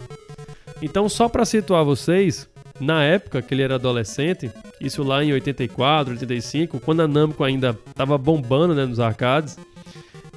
[0.82, 2.48] Então, só para situar vocês,
[2.80, 7.78] na época que ele era adolescente, isso lá em 84, 85, quando a Namco ainda
[7.88, 9.58] estava bombando né, nos arcades,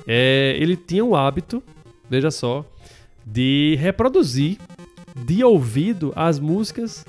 [0.07, 1.63] é, ele tinha o hábito,
[2.09, 2.65] veja só,
[3.27, 4.59] de reproduzir
[5.15, 7.05] de ouvido as músicas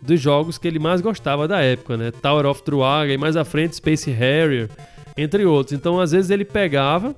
[0.00, 2.10] dos jogos que ele mais gostava da época, né?
[2.10, 4.70] Tower of Druaga e mais à frente Space Harrier,
[5.16, 5.78] entre outros.
[5.78, 7.14] Então, às vezes ele pegava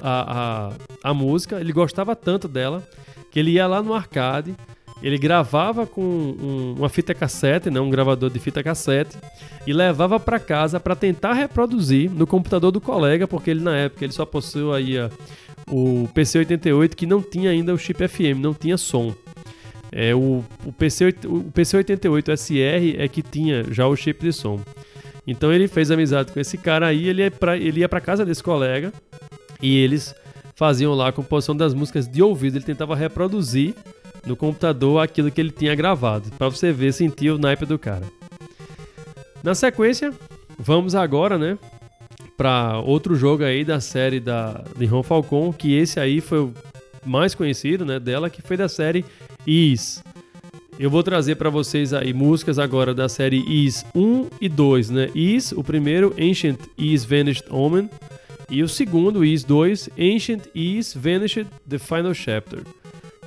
[0.00, 0.70] a,
[1.04, 2.82] a, a música, ele gostava tanto dela,
[3.30, 4.54] que ele ia lá no arcade
[5.02, 9.16] ele gravava com um, uma fita cassete, né, um gravador de fita cassete,
[9.66, 14.04] e levava para casa para tentar reproduzir no computador do colega, porque ele na época
[14.04, 15.10] ele só possuía
[15.70, 19.14] o PC88 que não tinha ainda o chip FM, não tinha som.
[19.90, 24.60] É, o, o, PC, o PC88 SR é que tinha já o chip de som.
[25.26, 28.42] Então ele fez amizade com esse cara aí, ele, pra, ele ia para casa desse
[28.42, 28.92] colega
[29.60, 30.14] e eles
[30.54, 33.74] faziam lá a composição das músicas de ouvido, ele tentava reproduzir
[34.26, 38.04] no computador aquilo que ele tinha gravado, para você ver, sentir o naipe do cara.
[39.42, 40.12] Na sequência,
[40.58, 41.58] vamos agora, né,
[42.36, 46.54] para outro jogo aí da série da de Ron Falcon, que esse aí foi o
[47.04, 49.04] mais conhecido, né, dela, que foi da série
[49.46, 50.02] Is.
[50.78, 55.10] Eu vou trazer para vocês aí músicas agora da série Is 1 e 2, né?
[55.14, 57.90] Is, o primeiro, Ancient Is Vanished Omen,
[58.48, 62.62] e o segundo, Is 2, Ancient Is Vanished The Final Chapter.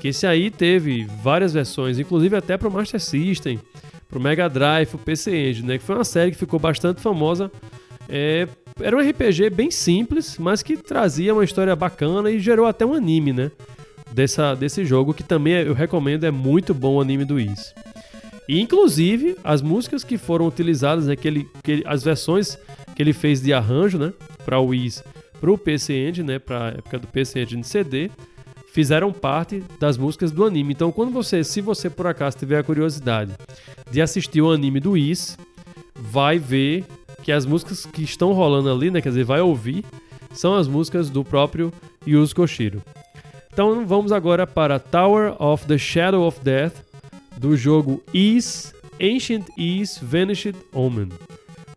[0.05, 3.59] Que esse aí teve várias versões, inclusive até para o Master System,
[4.07, 5.77] para o Mega Drive, o PC Engine, né?
[5.79, 7.51] Que foi uma série que ficou bastante famosa.
[8.07, 8.47] É,
[8.79, 12.93] era um RPG bem simples, mas que trazia uma história bacana e gerou até um
[12.93, 13.49] anime, né?
[14.11, 17.73] Dessa, desse jogo, que também eu recomendo, é muito bom o anime do Is.
[18.47, 22.59] E inclusive as músicas que foram utilizadas, né, que ele, que as versões
[22.95, 24.13] que ele fez de arranjo, né,
[24.45, 25.03] para o Is,
[25.41, 28.11] para o PC Engine, né, para época do PC Engine CD,
[28.75, 30.73] fizeram parte das músicas do anime.
[30.73, 33.31] Então, quando você, se você por acaso tiver a curiosidade
[33.89, 35.37] de assistir o anime do Is,
[35.95, 36.83] vai ver
[37.23, 39.85] que as músicas que estão rolando ali, né, quer dizer, vai ouvir,
[40.33, 41.71] são as músicas do próprio
[42.05, 42.83] Yuzo Koshiro.
[43.53, 46.73] Então, vamos agora para Tower of the Shadow of Death
[47.37, 51.07] do jogo Is Ancient Is Vanished Omen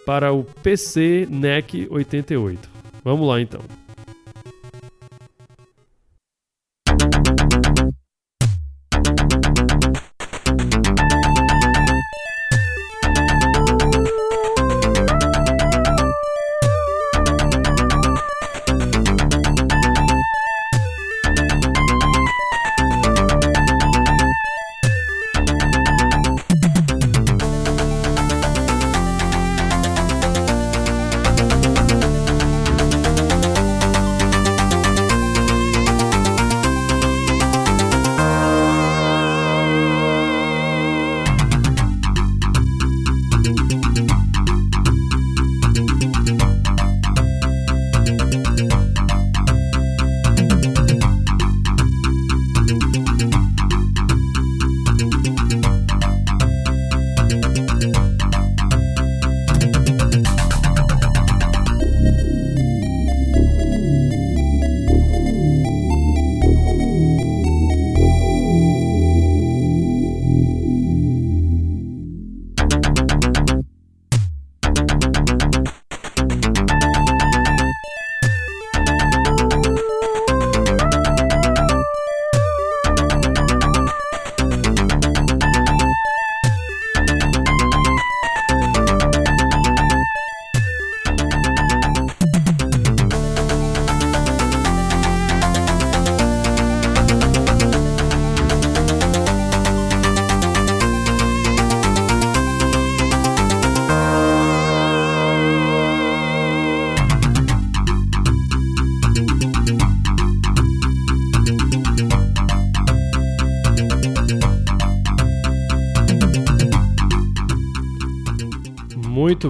[0.05, 2.69] para o PC NEC 88.
[3.05, 3.61] Vamos lá então.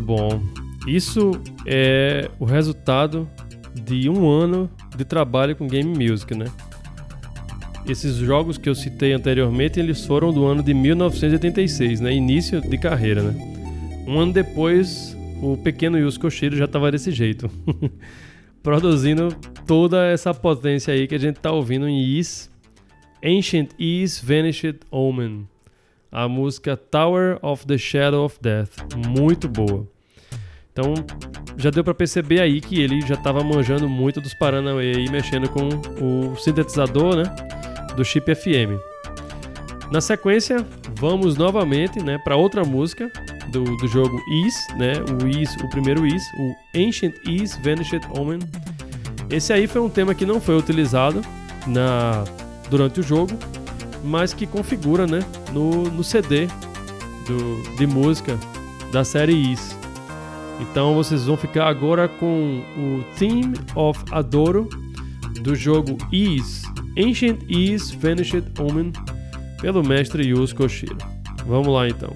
[0.09, 0.40] Bom.
[0.87, 1.33] Isso
[1.66, 3.29] é o resultado
[3.75, 6.47] de um ano de trabalho com game music, né?
[7.87, 12.14] Esses jogos que eu citei anteriormente, eles foram do ano de 1986, né?
[12.14, 13.35] Início de carreira, né?
[14.07, 17.51] Um ano depois, o pequeno Yusuke Koshiro já estava desse jeito.
[18.62, 19.29] Produzindo
[19.66, 22.51] toda essa potência aí que a gente tá ouvindo em Is,
[23.23, 25.47] Ancient Is Vanished Omen.
[26.11, 28.71] A música Tower of the Shadow of Death.
[29.07, 29.87] Muito boa.
[30.79, 30.95] Então,
[31.57, 35.49] já deu para perceber aí que ele já estava manjando muito dos Paranauê e mexendo
[35.49, 35.69] com
[36.01, 37.25] o sintetizador, né?
[37.97, 38.79] do chip FM.
[39.91, 40.64] Na sequência,
[40.95, 43.11] vamos novamente né, para outra música
[43.51, 48.38] do, do jogo Is, né, o Is, o primeiro Is, o Ancient Is Vanished Omen.
[49.29, 51.23] Esse aí foi um tema que não foi utilizado
[51.67, 52.23] na,
[52.71, 53.37] durante o jogo,
[54.05, 56.47] mas que configura né, no, no CD
[57.27, 58.38] do, de música
[58.93, 59.78] da série Is.
[60.61, 64.68] Então vocês vão ficar agora com o Theme of Adoro
[65.42, 66.64] do jogo Is
[66.99, 68.92] Ancient Is Vanished Omen,
[69.61, 70.99] pelo mestre Yuzo Koshiro.
[71.47, 72.12] Vamos lá então.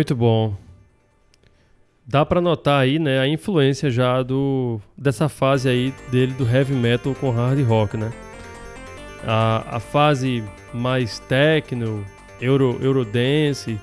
[0.00, 0.56] Muito bom.
[2.06, 6.72] Dá para notar aí, né, a influência já do dessa fase aí dele do heavy
[6.72, 8.10] metal com hard rock, né?
[9.26, 10.42] A, a fase
[10.72, 12.02] mais techno,
[12.40, 13.78] euro, eurodance,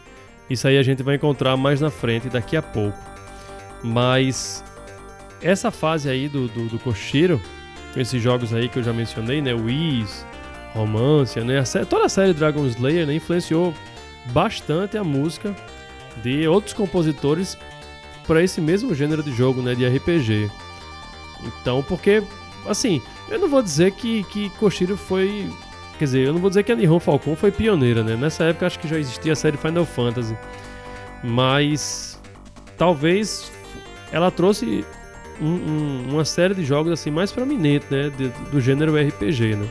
[0.49, 2.97] isso aí a gente vai encontrar mais na frente daqui a pouco.
[3.83, 4.63] Mas
[5.39, 7.39] essa fase aí do, do, do Koshiro,
[7.93, 10.25] com esses jogos aí que eu já mencionei, né, Wiz,
[10.73, 13.71] Romance, né, a toda a série Dragon Slayer, né, influenciou
[14.33, 15.55] bastante a música
[16.21, 17.57] de outros compositores
[18.25, 20.51] para esse mesmo gênero de jogo, né, de RPG.
[21.45, 22.23] Então, porque
[22.67, 25.49] assim, eu não vou dizer que que Koshiro foi,
[25.97, 28.15] quer dizer, eu não vou dizer que a Nihon Falcon foi pioneira, né?
[28.15, 30.35] Nessa época acho que já existia a série Final Fantasy.
[31.23, 32.21] Mas
[32.77, 33.51] talvez
[34.11, 34.85] ela trouxe
[35.41, 39.67] um, um, uma série de jogos assim mais prominente, né, de, do gênero RPG, né?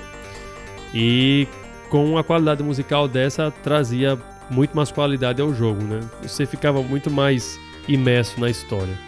[0.95, 1.47] E
[1.91, 4.19] com uma qualidade musical dessa trazia
[4.51, 6.01] muito mais qualidade ao jogo, né?
[6.23, 8.99] Você ficava muito mais imerso na história.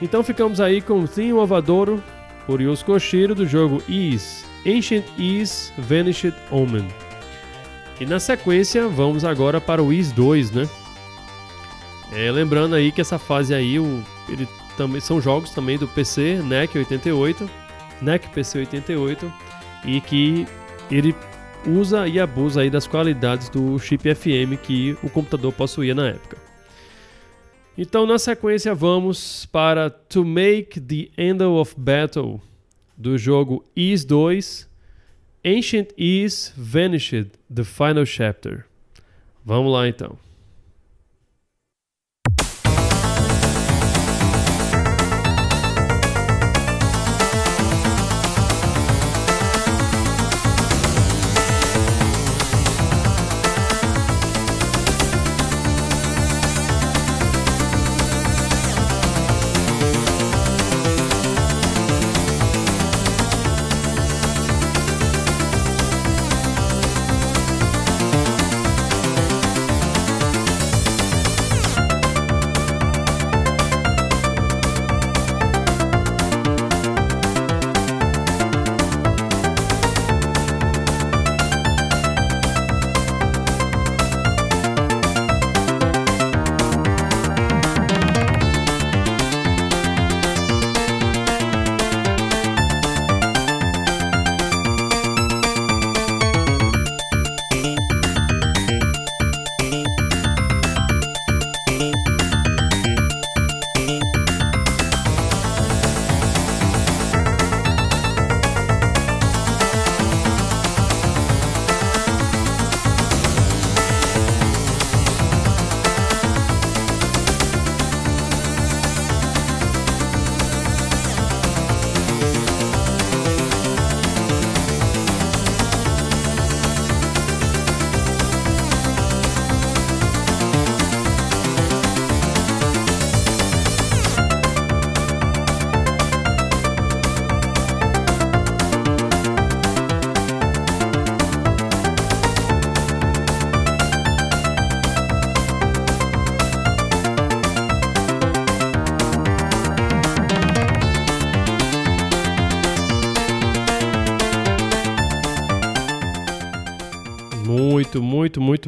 [0.00, 2.02] Então ficamos aí com o Theme of Adoro,
[2.46, 6.86] por Yusuke Koshiro, do jogo Is, Ancient Is Vanished Omen.
[8.00, 10.68] E na sequência, vamos agora para o Is 2, né?
[12.12, 16.40] É, lembrando aí que essa fase aí, o, ele também são jogos também do PC
[16.44, 17.48] NEC 88,
[18.02, 19.32] NEC PC 88,
[19.84, 20.46] e que
[20.90, 21.14] ele
[21.66, 26.36] usa e abusa aí das qualidades do chip FM que o computador possuía na época.
[27.76, 32.40] Então, na sequência, vamos para To Make the End of Battle
[32.96, 34.68] do jogo Is 2,
[35.44, 38.64] Ancient Is Vanished, The Final Chapter.
[39.44, 40.23] Vamos lá então.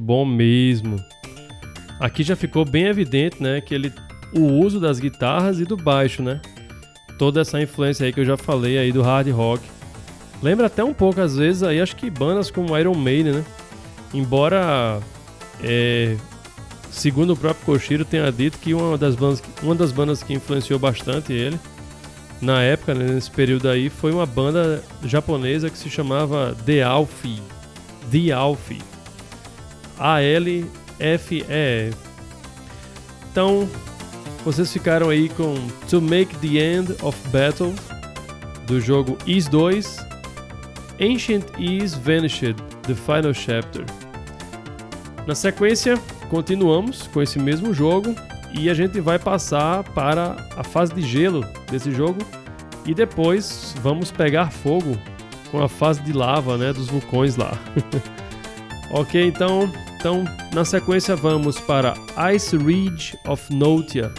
[0.07, 0.97] Bom mesmo.
[1.99, 3.93] Aqui já ficou bem evidente, né, que ele
[4.33, 6.41] o uso das guitarras e do baixo, né?
[7.19, 9.63] Toda essa influência aí que eu já falei aí do hard rock.
[10.43, 13.45] Lembra até um pouco às vezes aí, acho que bandas como Iron Maiden, né?
[14.13, 15.01] Embora
[15.63, 16.17] é,
[16.91, 20.79] segundo o próprio Koshiro tenha dito que uma das bandas, uma das bandas que influenciou
[20.79, 21.59] bastante ele
[22.41, 27.41] na época, né, nesse período aí, foi uma banda japonesa que se chamava The Alfie.
[28.11, 28.96] The Alfie.
[29.99, 31.91] A-L-F-E.
[33.31, 33.69] Então,
[34.45, 35.55] vocês ficaram aí com
[35.91, 37.75] To Make the End of Battle
[38.67, 39.97] do jogo Is 2,
[41.01, 43.85] Ancient Is Vanished, The Final Chapter.
[45.27, 45.99] Na sequência,
[46.31, 48.15] continuamos com esse mesmo jogo
[48.53, 52.21] e a gente vai passar para a fase de gelo desse jogo
[52.85, 54.97] e depois vamos pegar fogo
[55.51, 57.59] com a fase de lava, né, dos vulcões lá.
[58.91, 61.95] ok, então, então na sequência vamos para
[62.35, 64.13] Ice Ridge of Notia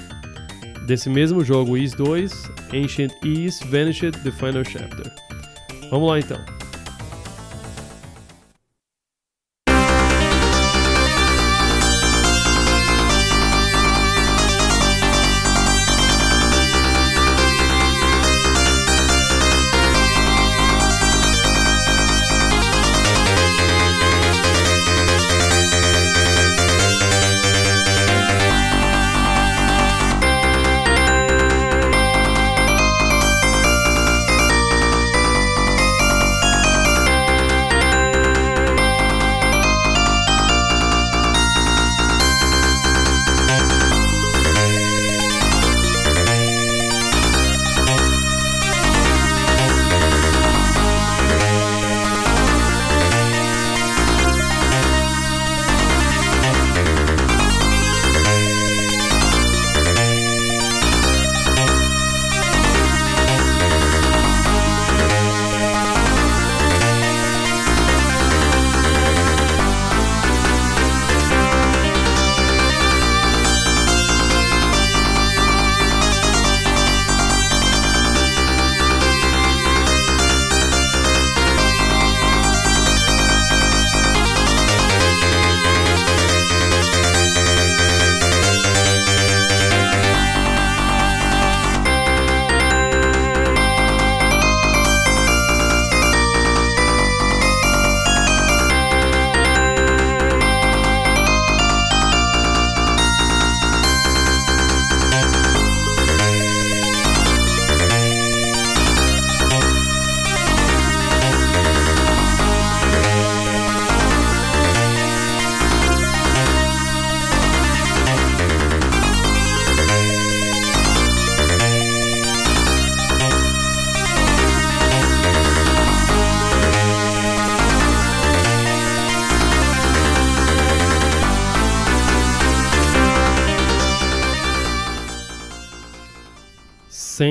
[0.86, 2.32] desse mesmo jogo Is 2,
[2.74, 5.12] Ancient Is Vanished the Final Chapter.
[5.90, 6.57] Vamos lá então.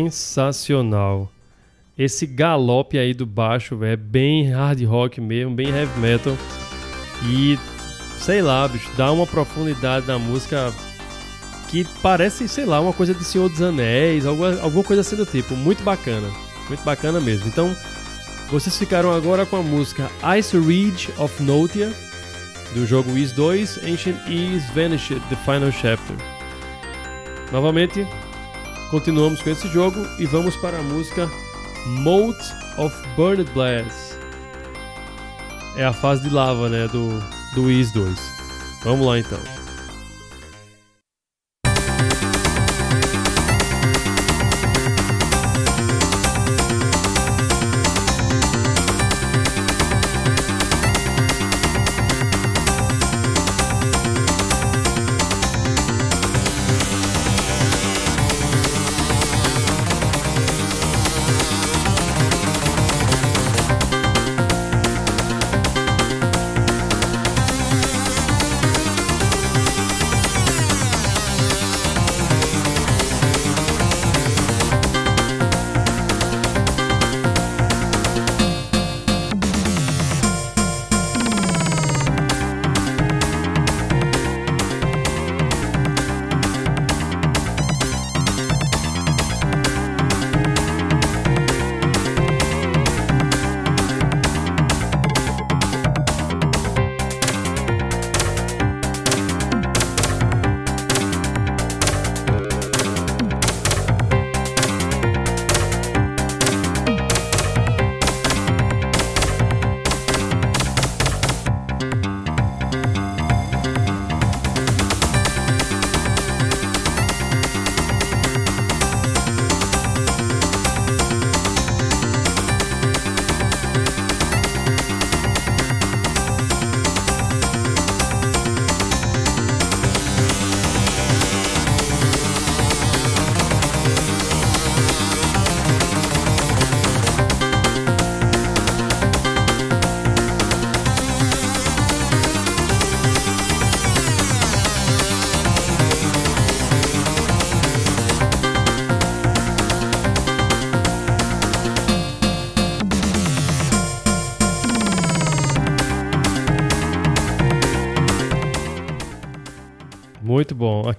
[0.05, 1.31] Sensacional.
[1.99, 6.37] Esse galope aí do baixo, é bem hard rock mesmo, bem heavy metal.
[7.25, 7.59] E
[8.19, 10.73] sei lá, bicho, dá uma profundidade na música
[11.69, 15.27] que parece, sei lá, uma coisa de Senhor dos Anéis, alguma, alguma coisa assim do
[15.27, 15.57] tipo.
[15.57, 16.29] Muito bacana,
[16.69, 17.49] muito bacana mesmo.
[17.49, 17.75] Então,
[18.51, 21.93] vocês ficaram agora com a música Ice Ridge of Notia,
[22.75, 26.17] do jogo Is 2, Ancient Is Vanished, The Final Chapter.
[27.51, 28.07] Novamente,
[28.97, 31.31] Continuamos com esse jogo e vamos para a música
[31.85, 32.39] Moat
[32.79, 34.19] of Burned Glass.
[35.77, 37.23] É a fase de lava, né, do,
[37.55, 38.19] do Is 2.
[38.85, 39.56] Vamos lá então.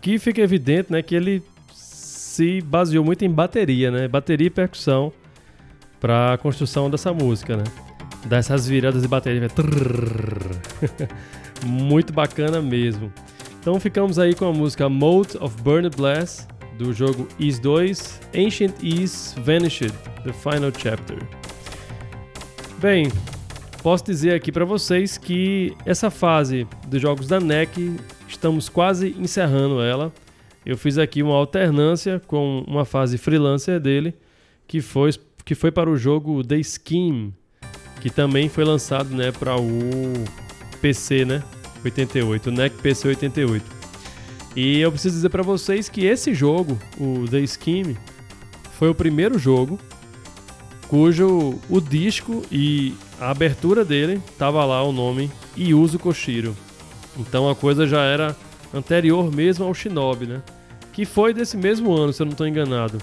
[0.07, 1.43] Aqui fica evidente, né, que ele
[1.73, 4.07] se baseou muito em bateria, né?
[4.07, 5.11] Bateria e percussão
[5.99, 7.65] para a construção dessa música, né?
[8.25, 9.49] Dessas viradas de bateria.
[11.61, 13.11] muito bacana mesmo.
[13.59, 16.47] Então ficamos aí com a música Mode of Burned Blast
[16.77, 19.91] do jogo Is 2, Ancient Is Vanished,
[20.23, 21.17] The Final Chapter.
[22.79, 23.11] Bem,
[23.83, 27.97] posso dizer aqui para vocês que essa fase dos jogos da NEC
[28.27, 30.11] estamos quase encerrando ela.
[30.65, 34.13] Eu fiz aqui uma alternância com uma fase freelancer dele,
[34.67, 35.11] que foi,
[35.45, 37.33] que foi para o jogo The Scheme,
[38.01, 40.13] que também foi lançado né, para o
[40.81, 41.43] PC, né?
[41.83, 43.65] 88, o NEC PC 88.
[44.55, 47.95] E eu preciso dizer para vocês que esse jogo, o The Scheme,
[48.77, 49.79] foi o primeiro jogo
[50.87, 56.55] cujo o disco e a abertura dele tava lá o nome Yuzo Koshiro.
[57.17, 58.35] Então a coisa já era
[58.73, 60.41] anterior mesmo ao Shinobi, né?
[60.93, 62.97] Que foi desse mesmo ano, se eu não estou enganado.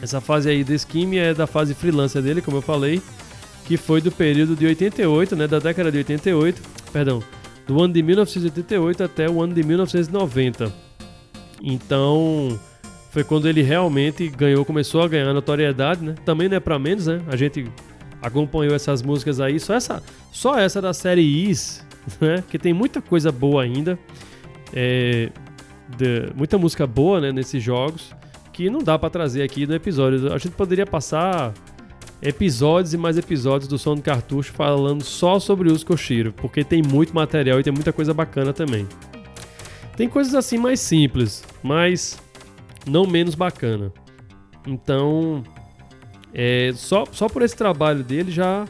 [0.00, 3.00] Essa fase aí The Scheme é da fase freelancer dele, como eu falei,
[3.64, 7.22] que foi do período de 88, né, da década de 88, perdão,
[7.66, 10.72] do ano de 1988 até o ano de 1990.
[11.62, 12.60] Então,
[13.10, 16.14] foi quando ele realmente ganhou, começou a ganhar notoriedade, né?
[16.24, 17.22] Também não é para menos, né?
[17.28, 17.66] A gente
[18.20, 21.85] acompanhou essas músicas aí, só essa, só essa da série Is,
[22.20, 22.42] né?
[22.48, 23.98] Que tem muita coisa boa ainda,
[24.72, 25.30] é,
[25.96, 27.32] de, muita música boa, né?
[27.32, 28.14] Nesses jogos
[28.52, 30.32] que não dá para trazer aqui no episódio.
[30.32, 31.52] A gente poderia passar
[32.22, 36.82] episódios e mais episódios do Som do Cartucho falando só sobre os Koshiro, porque tem
[36.82, 38.88] muito material e tem muita coisa bacana também.
[39.94, 42.18] Tem coisas assim mais simples, mas
[42.86, 43.92] não menos bacana.
[44.66, 45.42] Então,
[46.32, 48.66] é, só, só por esse trabalho dele já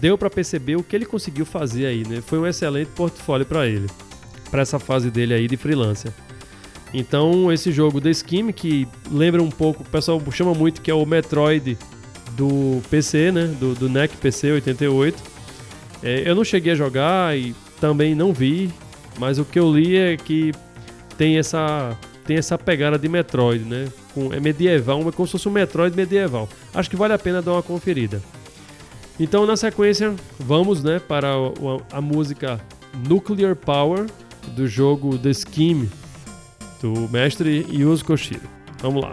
[0.00, 2.20] deu para perceber o que ele conseguiu fazer aí, né?
[2.20, 3.88] Foi um excelente portfólio para ele,
[4.50, 6.12] para essa fase dele aí de freelancer.
[6.92, 10.94] Então, esse jogo The Scheme, que lembra um pouco, o pessoal chama muito que é
[10.94, 11.76] o Metroid
[12.36, 13.46] do PC, né?
[13.58, 15.22] Do, do NEC PC 88.
[16.02, 18.70] É, eu não cheguei a jogar e também não vi,
[19.18, 20.52] mas o que eu li é que
[21.16, 23.88] tem essa tem essa pegada de Metroid, né?
[24.14, 26.48] Com, é medieval, é como se fosse um Metroid medieval.
[26.72, 28.22] Acho que vale a pena dar uma conferida.
[29.18, 32.60] Então, na sequência, vamos né, para a, a música
[33.08, 34.06] Nuclear Power
[34.56, 35.88] do jogo The Scheme
[36.80, 38.42] do mestre Yuzo Koshiro.
[38.82, 39.12] Vamos lá.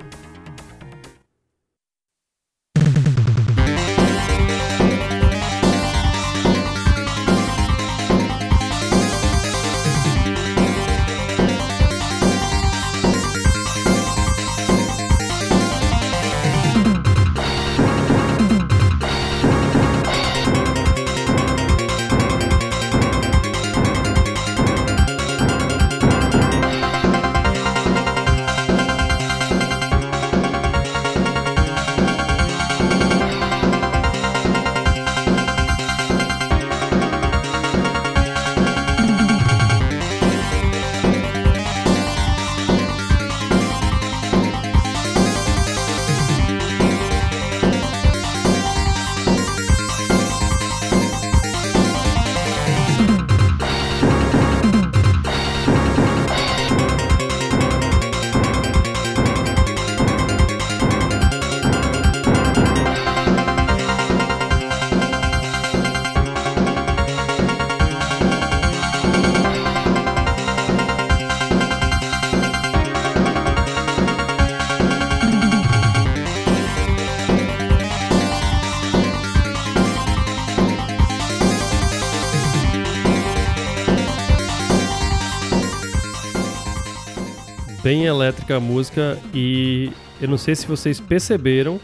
[87.92, 91.78] Bem elétrica a música e eu não sei se vocês perceberam,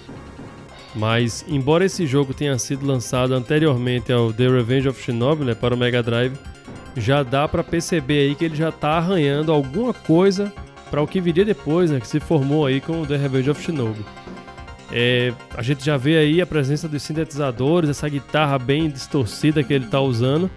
[0.95, 5.75] mas embora esse jogo tenha sido lançado anteriormente ao The Revenge of Shinobi, né, para
[5.75, 6.37] o Mega Drive,
[6.95, 10.53] já dá para perceber aí que ele já está arranhando alguma coisa
[10.89, 13.61] para o que viria depois, né, que se formou aí com o The Revenge of
[13.61, 14.05] Shinobi.
[14.89, 19.73] É, a gente já vê aí a presença dos sintetizadores, essa guitarra bem distorcida que
[19.73, 20.49] ele está usando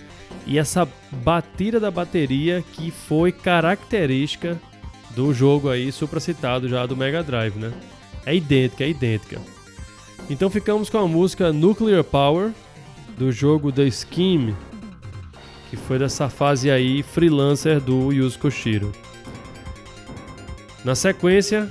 [0.46, 4.56] e essa batida da bateria que foi característica
[5.14, 7.72] do jogo aí supracitado já do Mega Drive, né?
[8.24, 9.40] É idêntica, é idêntica.
[10.28, 12.52] Então ficamos com a música Nuclear Power
[13.18, 14.54] do jogo The Scheme,
[15.68, 18.92] que foi dessa fase aí freelancer do Yuzo Koshiro.
[20.84, 21.70] Na sequência,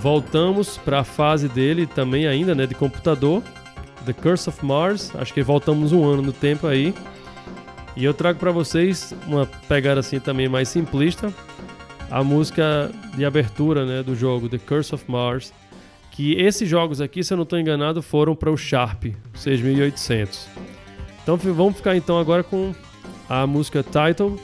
[0.00, 3.42] voltamos para a fase dele também ainda, né, de computador,
[4.06, 5.12] The Curse of Mars.
[5.14, 6.94] Acho que voltamos um ano no tempo aí.
[7.94, 11.32] E eu trago para vocês uma pegada assim também mais simplista,
[12.12, 15.50] a música de abertura né, do jogo The Curse of Mars,
[16.10, 19.04] que esses jogos aqui, se eu não estou enganado, foram para o Sharp
[19.34, 20.46] 6800.
[21.22, 22.74] Então vamos ficar então agora com
[23.30, 24.38] a música title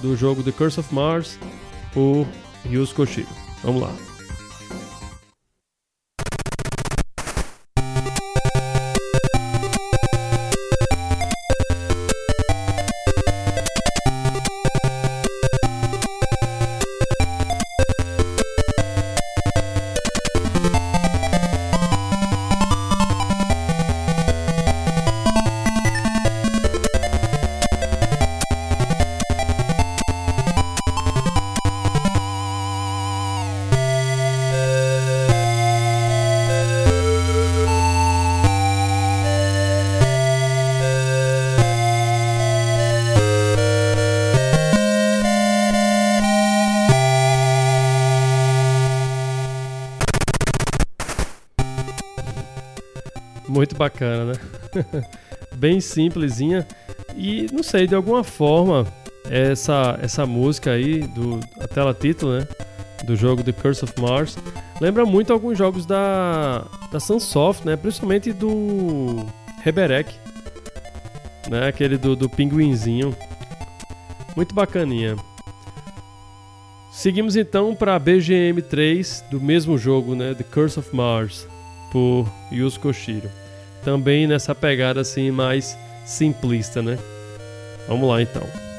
[0.00, 1.38] do jogo The Curse of Mars
[1.92, 2.26] por
[2.64, 3.28] Ryusuke Koshiro.
[3.62, 4.09] Vamos lá.
[55.54, 56.66] Bem simplesinha.
[57.16, 58.86] E não sei, de alguma forma,
[59.28, 62.48] essa, essa música aí, do, a tela título, né?
[63.04, 64.36] Do jogo The Curse of Mars,
[64.80, 67.76] lembra muito alguns jogos da, da Sunsoft, né?
[67.76, 69.26] Principalmente do
[69.62, 70.14] Reberek,
[71.48, 71.68] né?
[71.68, 73.16] Aquele do, do pinguinzinho.
[74.36, 75.16] Muito bacaninha.
[76.92, 80.34] Seguimos então para BGM 3 do mesmo jogo, né?
[80.34, 81.48] The Curse of Mars,
[81.90, 83.30] por Yuzo Koshiro
[83.82, 86.98] também nessa pegada assim mais simplista, né?
[87.86, 88.69] Vamos lá então.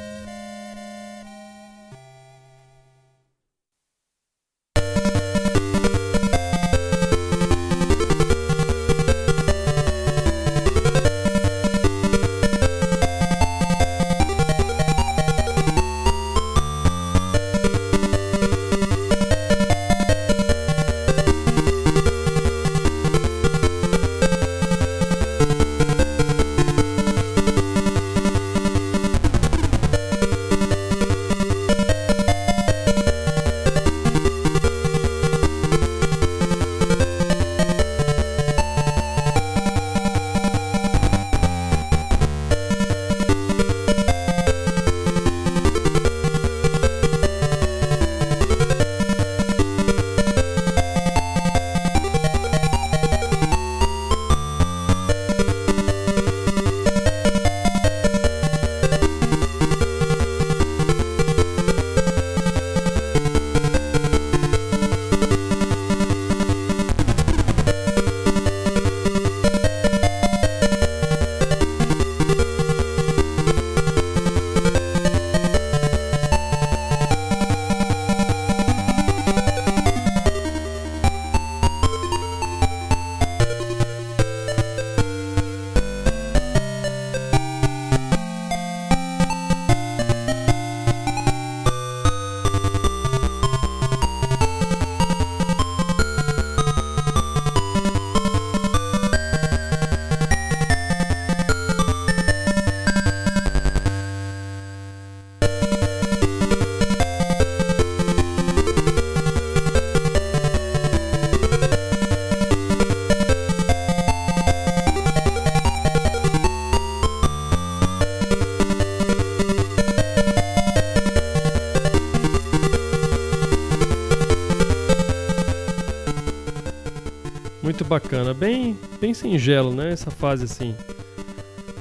[127.91, 129.91] Bacana, bem, bem singelo, né?
[129.91, 130.73] Essa fase assim,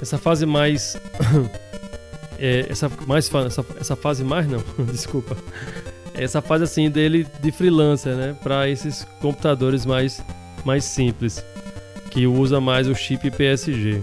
[0.03, 0.97] essa fase mais,
[2.37, 5.37] é, essa mais essa, essa fase mais não, desculpa,
[6.13, 8.37] essa fase assim dele de freelancer, né?
[8.43, 10.21] Para esses computadores mais
[10.65, 11.45] mais simples,
[12.11, 14.03] que usa mais o chip PSG.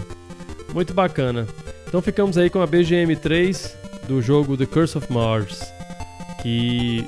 [0.72, 1.46] Muito bacana.
[1.86, 3.70] Então ficamos aí com a BGM3
[4.08, 5.60] do jogo The Curse of Mars,
[6.40, 7.04] que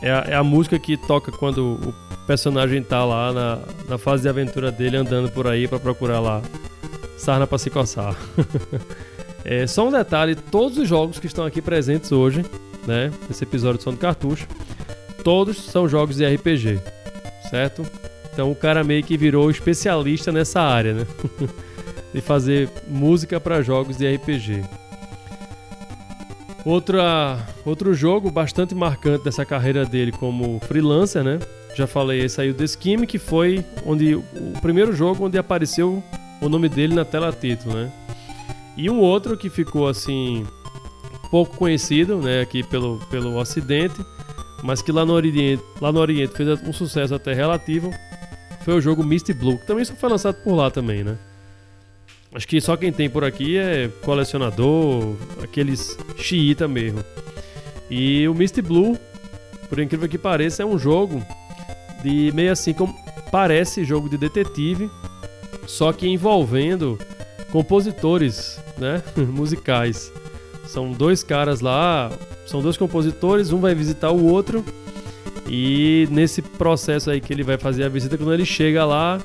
[0.00, 3.58] é a, é a música que toca quando o personagem tá lá na,
[3.88, 6.42] na fase de aventura dele andando por aí para procurar lá
[7.16, 8.16] sarna para se coçar.
[9.44, 12.44] é, só um detalhe, todos os jogos que estão aqui presentes hoje,
[12.86, 14.46] né, nesse episódio de Som do Cartucho,
[15.24, 16.80] todos são jogos de RPG,
[17.50, 17.84] certo?
[18.32, 21.06] Então o cara meio que virou especialista nessa área, né?
[22.12, 24.62] de fazer música para jogos de RPG.
[26.64, 31.38] Outra, outro jogo bastante marcante dessa carreira dele como freelancer, né?
[31.76, 34.24] Já falei, aí o The Scheme, que foi onde o
[34.62, 36.02] primeiro jogo onde apareceu
[36.40, 37.92] o nome dele na tela título, né?
[38.78, 40.46] E um outro que ficou assim
[41.30, 43.96] pouco conhecido, né, aqui pelo pelo ocidente,
[44.62, 47.92] mas que lá no Oriente, lá no Oriente fez um sucesso até relativo,
[48.64, 51.18] foi o jogo Misty Blue, que também só foi lançado por lá também, né?
[52.34, 57.04] Acho que só quem tem por aqui é colecionador, aqueles xiita mesmo.
[57.90, 58.98] E o Misty Blue,
[59.68, 61.22] por incrível que pareça, é um jogo
[62.06, 62.94] de meio assim como
[63.32, 64.88] parece jogo de detetive,
[65.66, 66.96] só que envolvendo
[67.50, 70.12] compositores, né, musicais.
[70.66, 72.12] São dois caras lá,
[72.46, 74.64] são dois compositores, um vai visitar o outro
[75.48, 79.20] e nesse processo aí que ele vai fazer a visita, quando ele chega lá,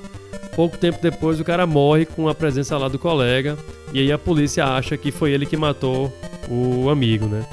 [0.55, 3.57] pouco tempo depois o cara morre com a presença lá do colega
[3.93, 6.11] e aí a polícia acha que foi ele que matou
[6.49, 7.45] o amigo, né?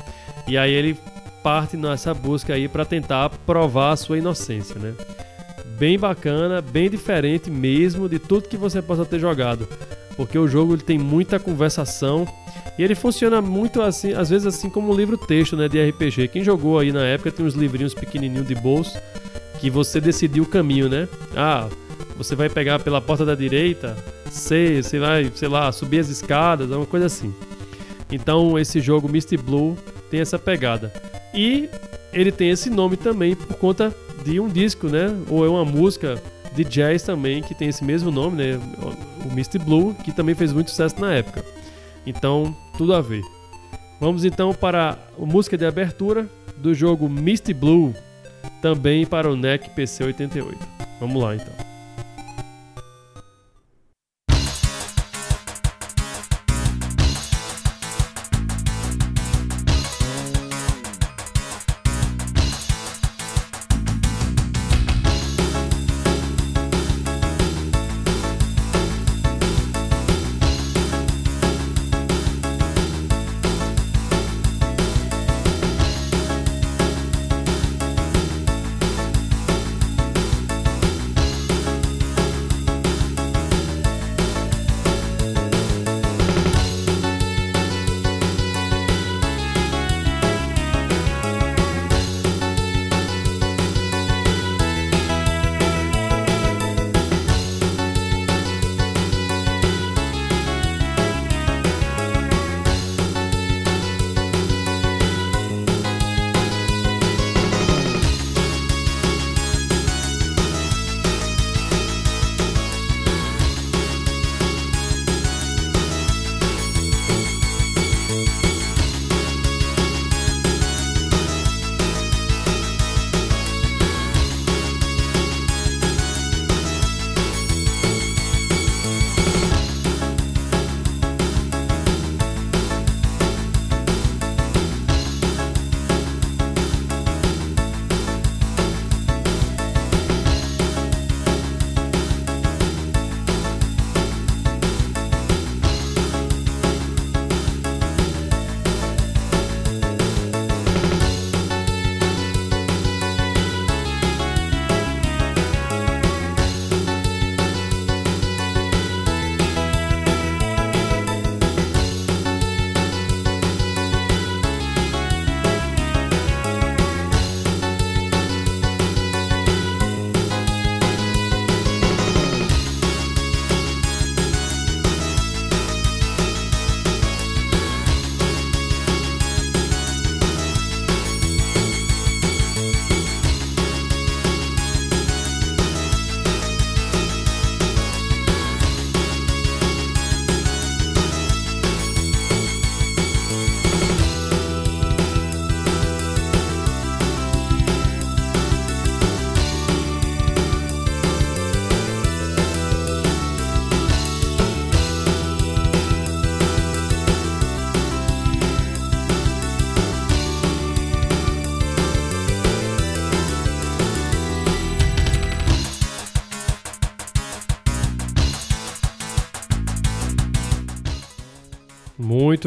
[0.47, 0.97] E aí ele
[1.43, 4.95] parte nessa busca aí para tentar provar a sua inocência, né?
[5.79, 9.69] Bem bacana, bem diferente mesmo de tudo que você possa ter jogado,
[10.17, 12.27] porque o jogo ele tem muita conversação
[12.77, 16.29] e ele funciona muito assim, às vezes assim como um livro-texto, né, de RPG.
[16.29, 18.99] Quem jogou aí na época tem uns livrinhos pequenininhos de bolso
[19.61, 21.09] que você decidiu o caminho, né?
[21.37, 21.69] Ah,
[22.17, 23.97] você vai pegar pela porta da direita,
[24.31, 27.33] C, você vai, sei lá, subir as escadas, uma coisa assim.
[28.11, 29.77] Então esse jogo Misty Blue
[30.11, 30.93] tem essa pegada.
[31.33, 31.69] E
[32.13, 33.95] ele tem esse nome também por conta
[34.31, 35.09] de um disco, né?
[35.29, 36.23] Ou é uma música
[36.55, 38.61] de jazz também que tem esse mesmo nome, né?
[39.25, 41.45] O Misty Blue, que também fez muito sucesso na época.
[42.07, 43.23] Então, tudo a ver.
[44.01, 47.95] Vamos então para a música de abertura do jogo Misty Blue,
[48.61, 50.59] também para o NEC PC 88.
[51.01, 51.68] Vamos lá então.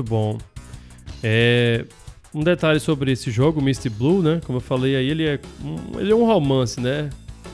[0.02, 0.38] Muito bom.
[1.22, 1.86] É,
[2.34, 4.42] um detalhe sobre esse jogo, Misty Blue, né?
[4.46, 7.12] Como eu falei aí, ele é um, ele é um romance, né?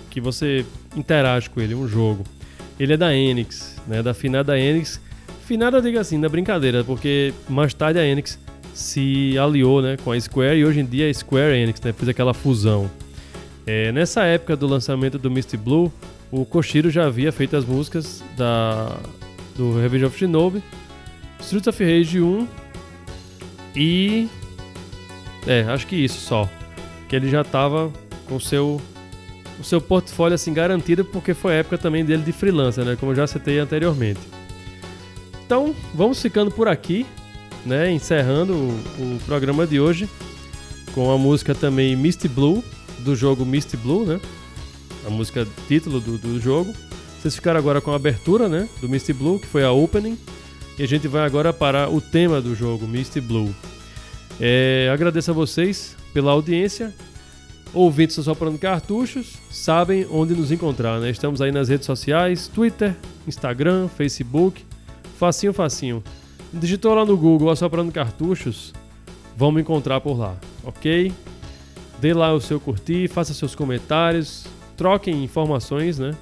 [0.10, 2.24] Que você interage com ele, um jogo.
[2.80, 4.02] Ele é da Enix, né?
[4.02, 5.02] Da finada Enix.
[5.46, 8.40] Finada, diga assim, na brincadeira, porque mais tarde a Enix
[8.74, 12.08] se aliou né, com a Square e hoje em dia a Square Enix né, fez
[12.08, 12.90] aquela fusão.
[13.66, 15.92] É, nessa época do lançamento do Misty Blue,
[16.32, 18.98] o Koshiro já havia feito as músicas da,
[19.58, 20.62] do Revenge of Shinobi
[21.40, 22.48] Streets of Rage 1
[23.76, 24.28] e.
[25.46, 26.50] É, acho que isso só.
[27.08, 27.92] que ele já estava
[28.28, 28.82] com seu
[29.60, 33.16] o seu portfólio assim garantido porque foi época também dele de freelancer, né, como eu
[33.16, 34.20] já citei anteriormente.
[35.46, 37.06] Então, vamos ficando por aqui,
[37.66, 38.70] né, encerrando o,
[39.00, 40.08] o programa de hoje
[40.94, 42.64] com a música também Misty Blue
[43.00, 44.20] do jogo Misty Blue, né?
[45.06, 46.74] A música título do, do jogo.
[47.20, 50.18] Vocês ficaram agora com a abertura, né, do Misty Blue, que foi a opening.
[50.78, 53.54] E a gente vai agora para o tema do jogo, Misty Blue.
[54.40, 56.94] É, agradeço a vocês pela audiência.
[57.74, 61.10] Ouvintes do Soprando Cartuchos sabem onde nos encontrar, né?
[61.10, 62.96] Estamos aí nas redes sociais, Twitter,
[63.28, 64.64] Instagram, Facebook.
[65.18, 66.04] Facinho, facinho.
[66.54, 68.72] Digitou lá no Google Assoprando Cartuchos,
[69.36, 71.12] vamos encontrar por lá, ok?
[72.00, 74.46] Dê lá o seu curtir, faça seus comentários,
[74.78, 76.16] troquem informações, né?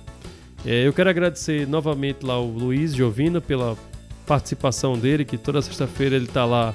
[0.65, 3.77] É, eu quero agradecer novamente lá o Luiz Giovino pela
[4.25, 6.73] participação dele, que toda sexta-feira ele está lá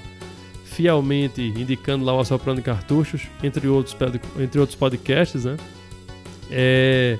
[0.64, 3.96] fielmente indicando lá o Assoprando Cartuchos, entre outros,
[4.38, 5.56] entre outros podcasts, né?
[6.50, 7.18] É,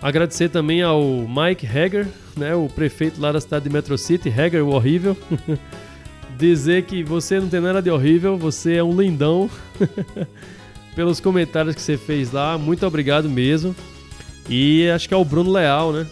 [0.00, 2.06] agradecer também ao Mike Hager,
[2.36, 5.16] né, o prefeito lá da cidade de Metro City, Hager, o horrível.
[6.38, 9.50] Dizer que você não tem nada de horrível, você é um lindão.
[10.94, 13.74] Pelos comentários que você fez lá, muito obrigado mesmo.
[14.48, 16.06] E acho que é o Bruno Leal, né?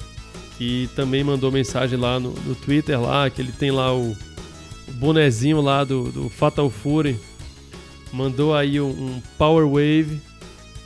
[0.59, 4.16] Que também mandou mensagem lá no, no Twitter lá, que ele tem lá o,
[4.88, 7.18] o bonezinho lá do, do, Fatal Fury.
[8.12, 10.20] Mandou aí um, um Power Wave,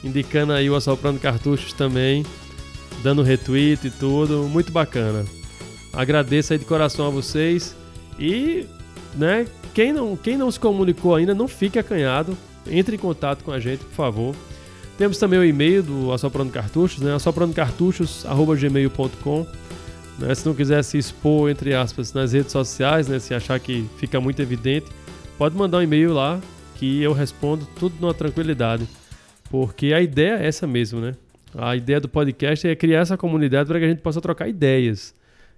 [0.02, 2.24] indicando aí o Assoprando Cartuchos também,
[3.02, 5.24] dando retweet e tudo, muito bacana.
[5.92, 7.76] Agradeço aí de coração a vocês
[8.18, 8.66] e,
[9.14, 13.52] né, quem não, quem não se comunicou ainda, não fique acanhado, entre em contato com
[13.52, 14.34] a gente, por favor.
[15.01, 17.14] Temos também o e-mail do Assoprando Cartuchos, né?
[17.14, 19.46] assoprandocartuchos.gmail.com
[20.18, 20.34] né?
[20.34, 23.18] Se não quiser se expor, entre aspas, nas redes sociais, né?
[23.18, 24.88] Se achar que fica muito evidente,
[25.38, 26.38] pode mandar um e-mail lá
[26.74, 28.86] que eu respondo tudo numa tranquilidade.
[29.48, 31.14] Porque a ideia é essa mesmo, né?
[31.57, 35.14] A ideia do podcast é criar essa comunidade para que a gente possa trocar ideias.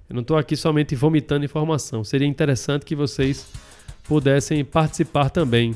[0.08, 2.04] Eu não estou aqui somente vomitando informação.
[2.04, 3.48] Seria interessante que vocês
[4.04, 5.74] pudessem participar também,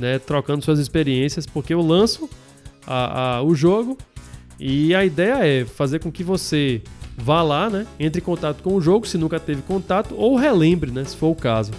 [0.00, 0.18] né?
[0.18, 2.28] Trocando suas experiências, porque eu lanço
[2.86, 3.96] a, a, o jogo.
[4.58, 6.82] E a ideia é fazer com que você
[7.16, 7.86] vá lá, né?
[7.98, 11.04] Entre em contato com o jogo, se nunca teve contato, ou relembre, né?
[11.04, 11.72] Se for o caso,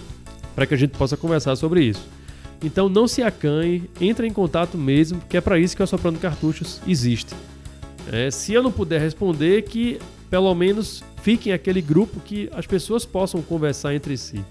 [0.55, 2.07] para que a gente possa conversar sobre isso.
[2.61, 6.19] Então não se acanhe, entre em contato mesmo, que é para isso que o Soprando
[6.19, 7.33] Cartuchos existe.
[8.11, 9.99] É, se eu não puder responder, que
[10.29, 14.43] pelo menos fique em aquele grupo que as pessoas possam conversar entre si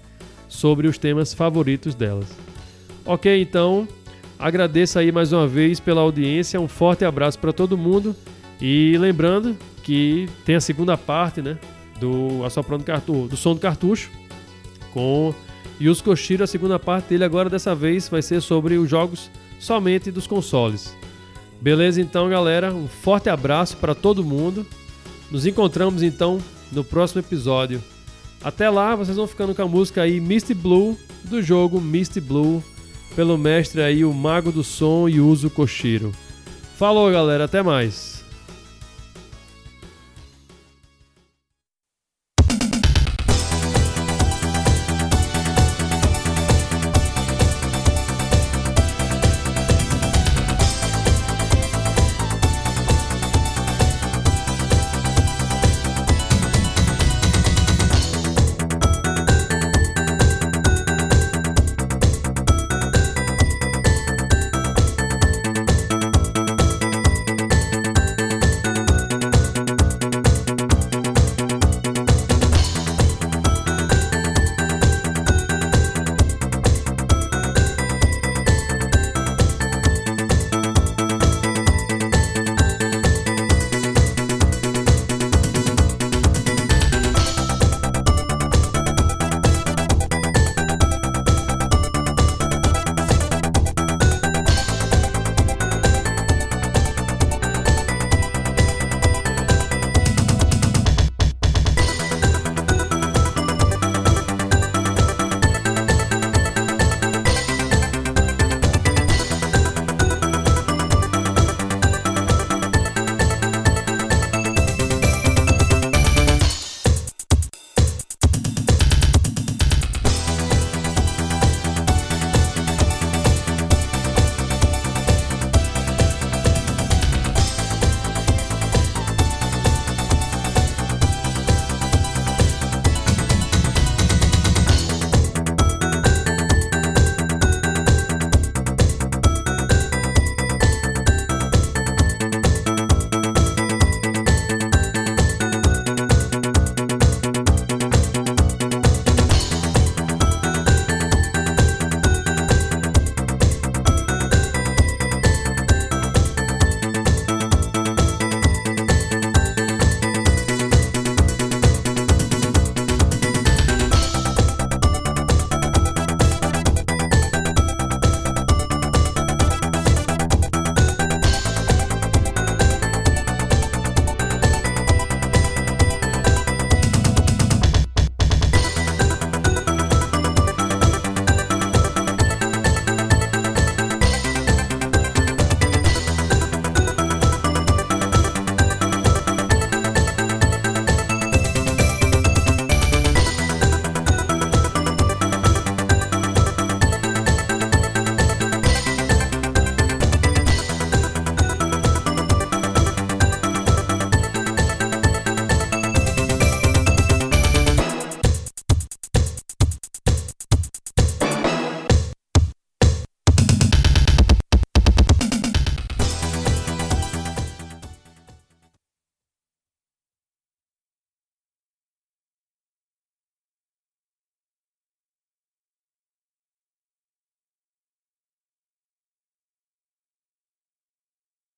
[0.47, 2.27] sobre os temas favoritos delas.
[3.05, 3.87] Ok, então
[4.43, 8.13] Agradeço aí mais uma vez pela audiência, um forte abraço para todo mundo
[8.59, 11.57] e lembrando que tem a segunda parte, né,
[11.97, 14.11] do Assoprando Cartucho, do Som do Cartucho
[14.91, 15.33] com
[15.79, 19.31] Yusuke Koshiro, a segunda parte dele agora dessa vez vai ser sobre os jogos
[19.61, 20.93] somente dos consoles.
[21.61, 24.67] Beleza então, galera, um forte abraço para todo mundo.
[25.31, 26.37] Nos encontramos então
[26.69, 27.81] no próximo episódio.
[28.43, 32.61] Até lá, vocês vão ficando com a música aí Misty Blue do jogo Misty Blue
[33.15, 36.11] pelo mestre aí, o Mago do Som e Uso Koshiro.
[36.77, 38.12] Falou, galera, até mais.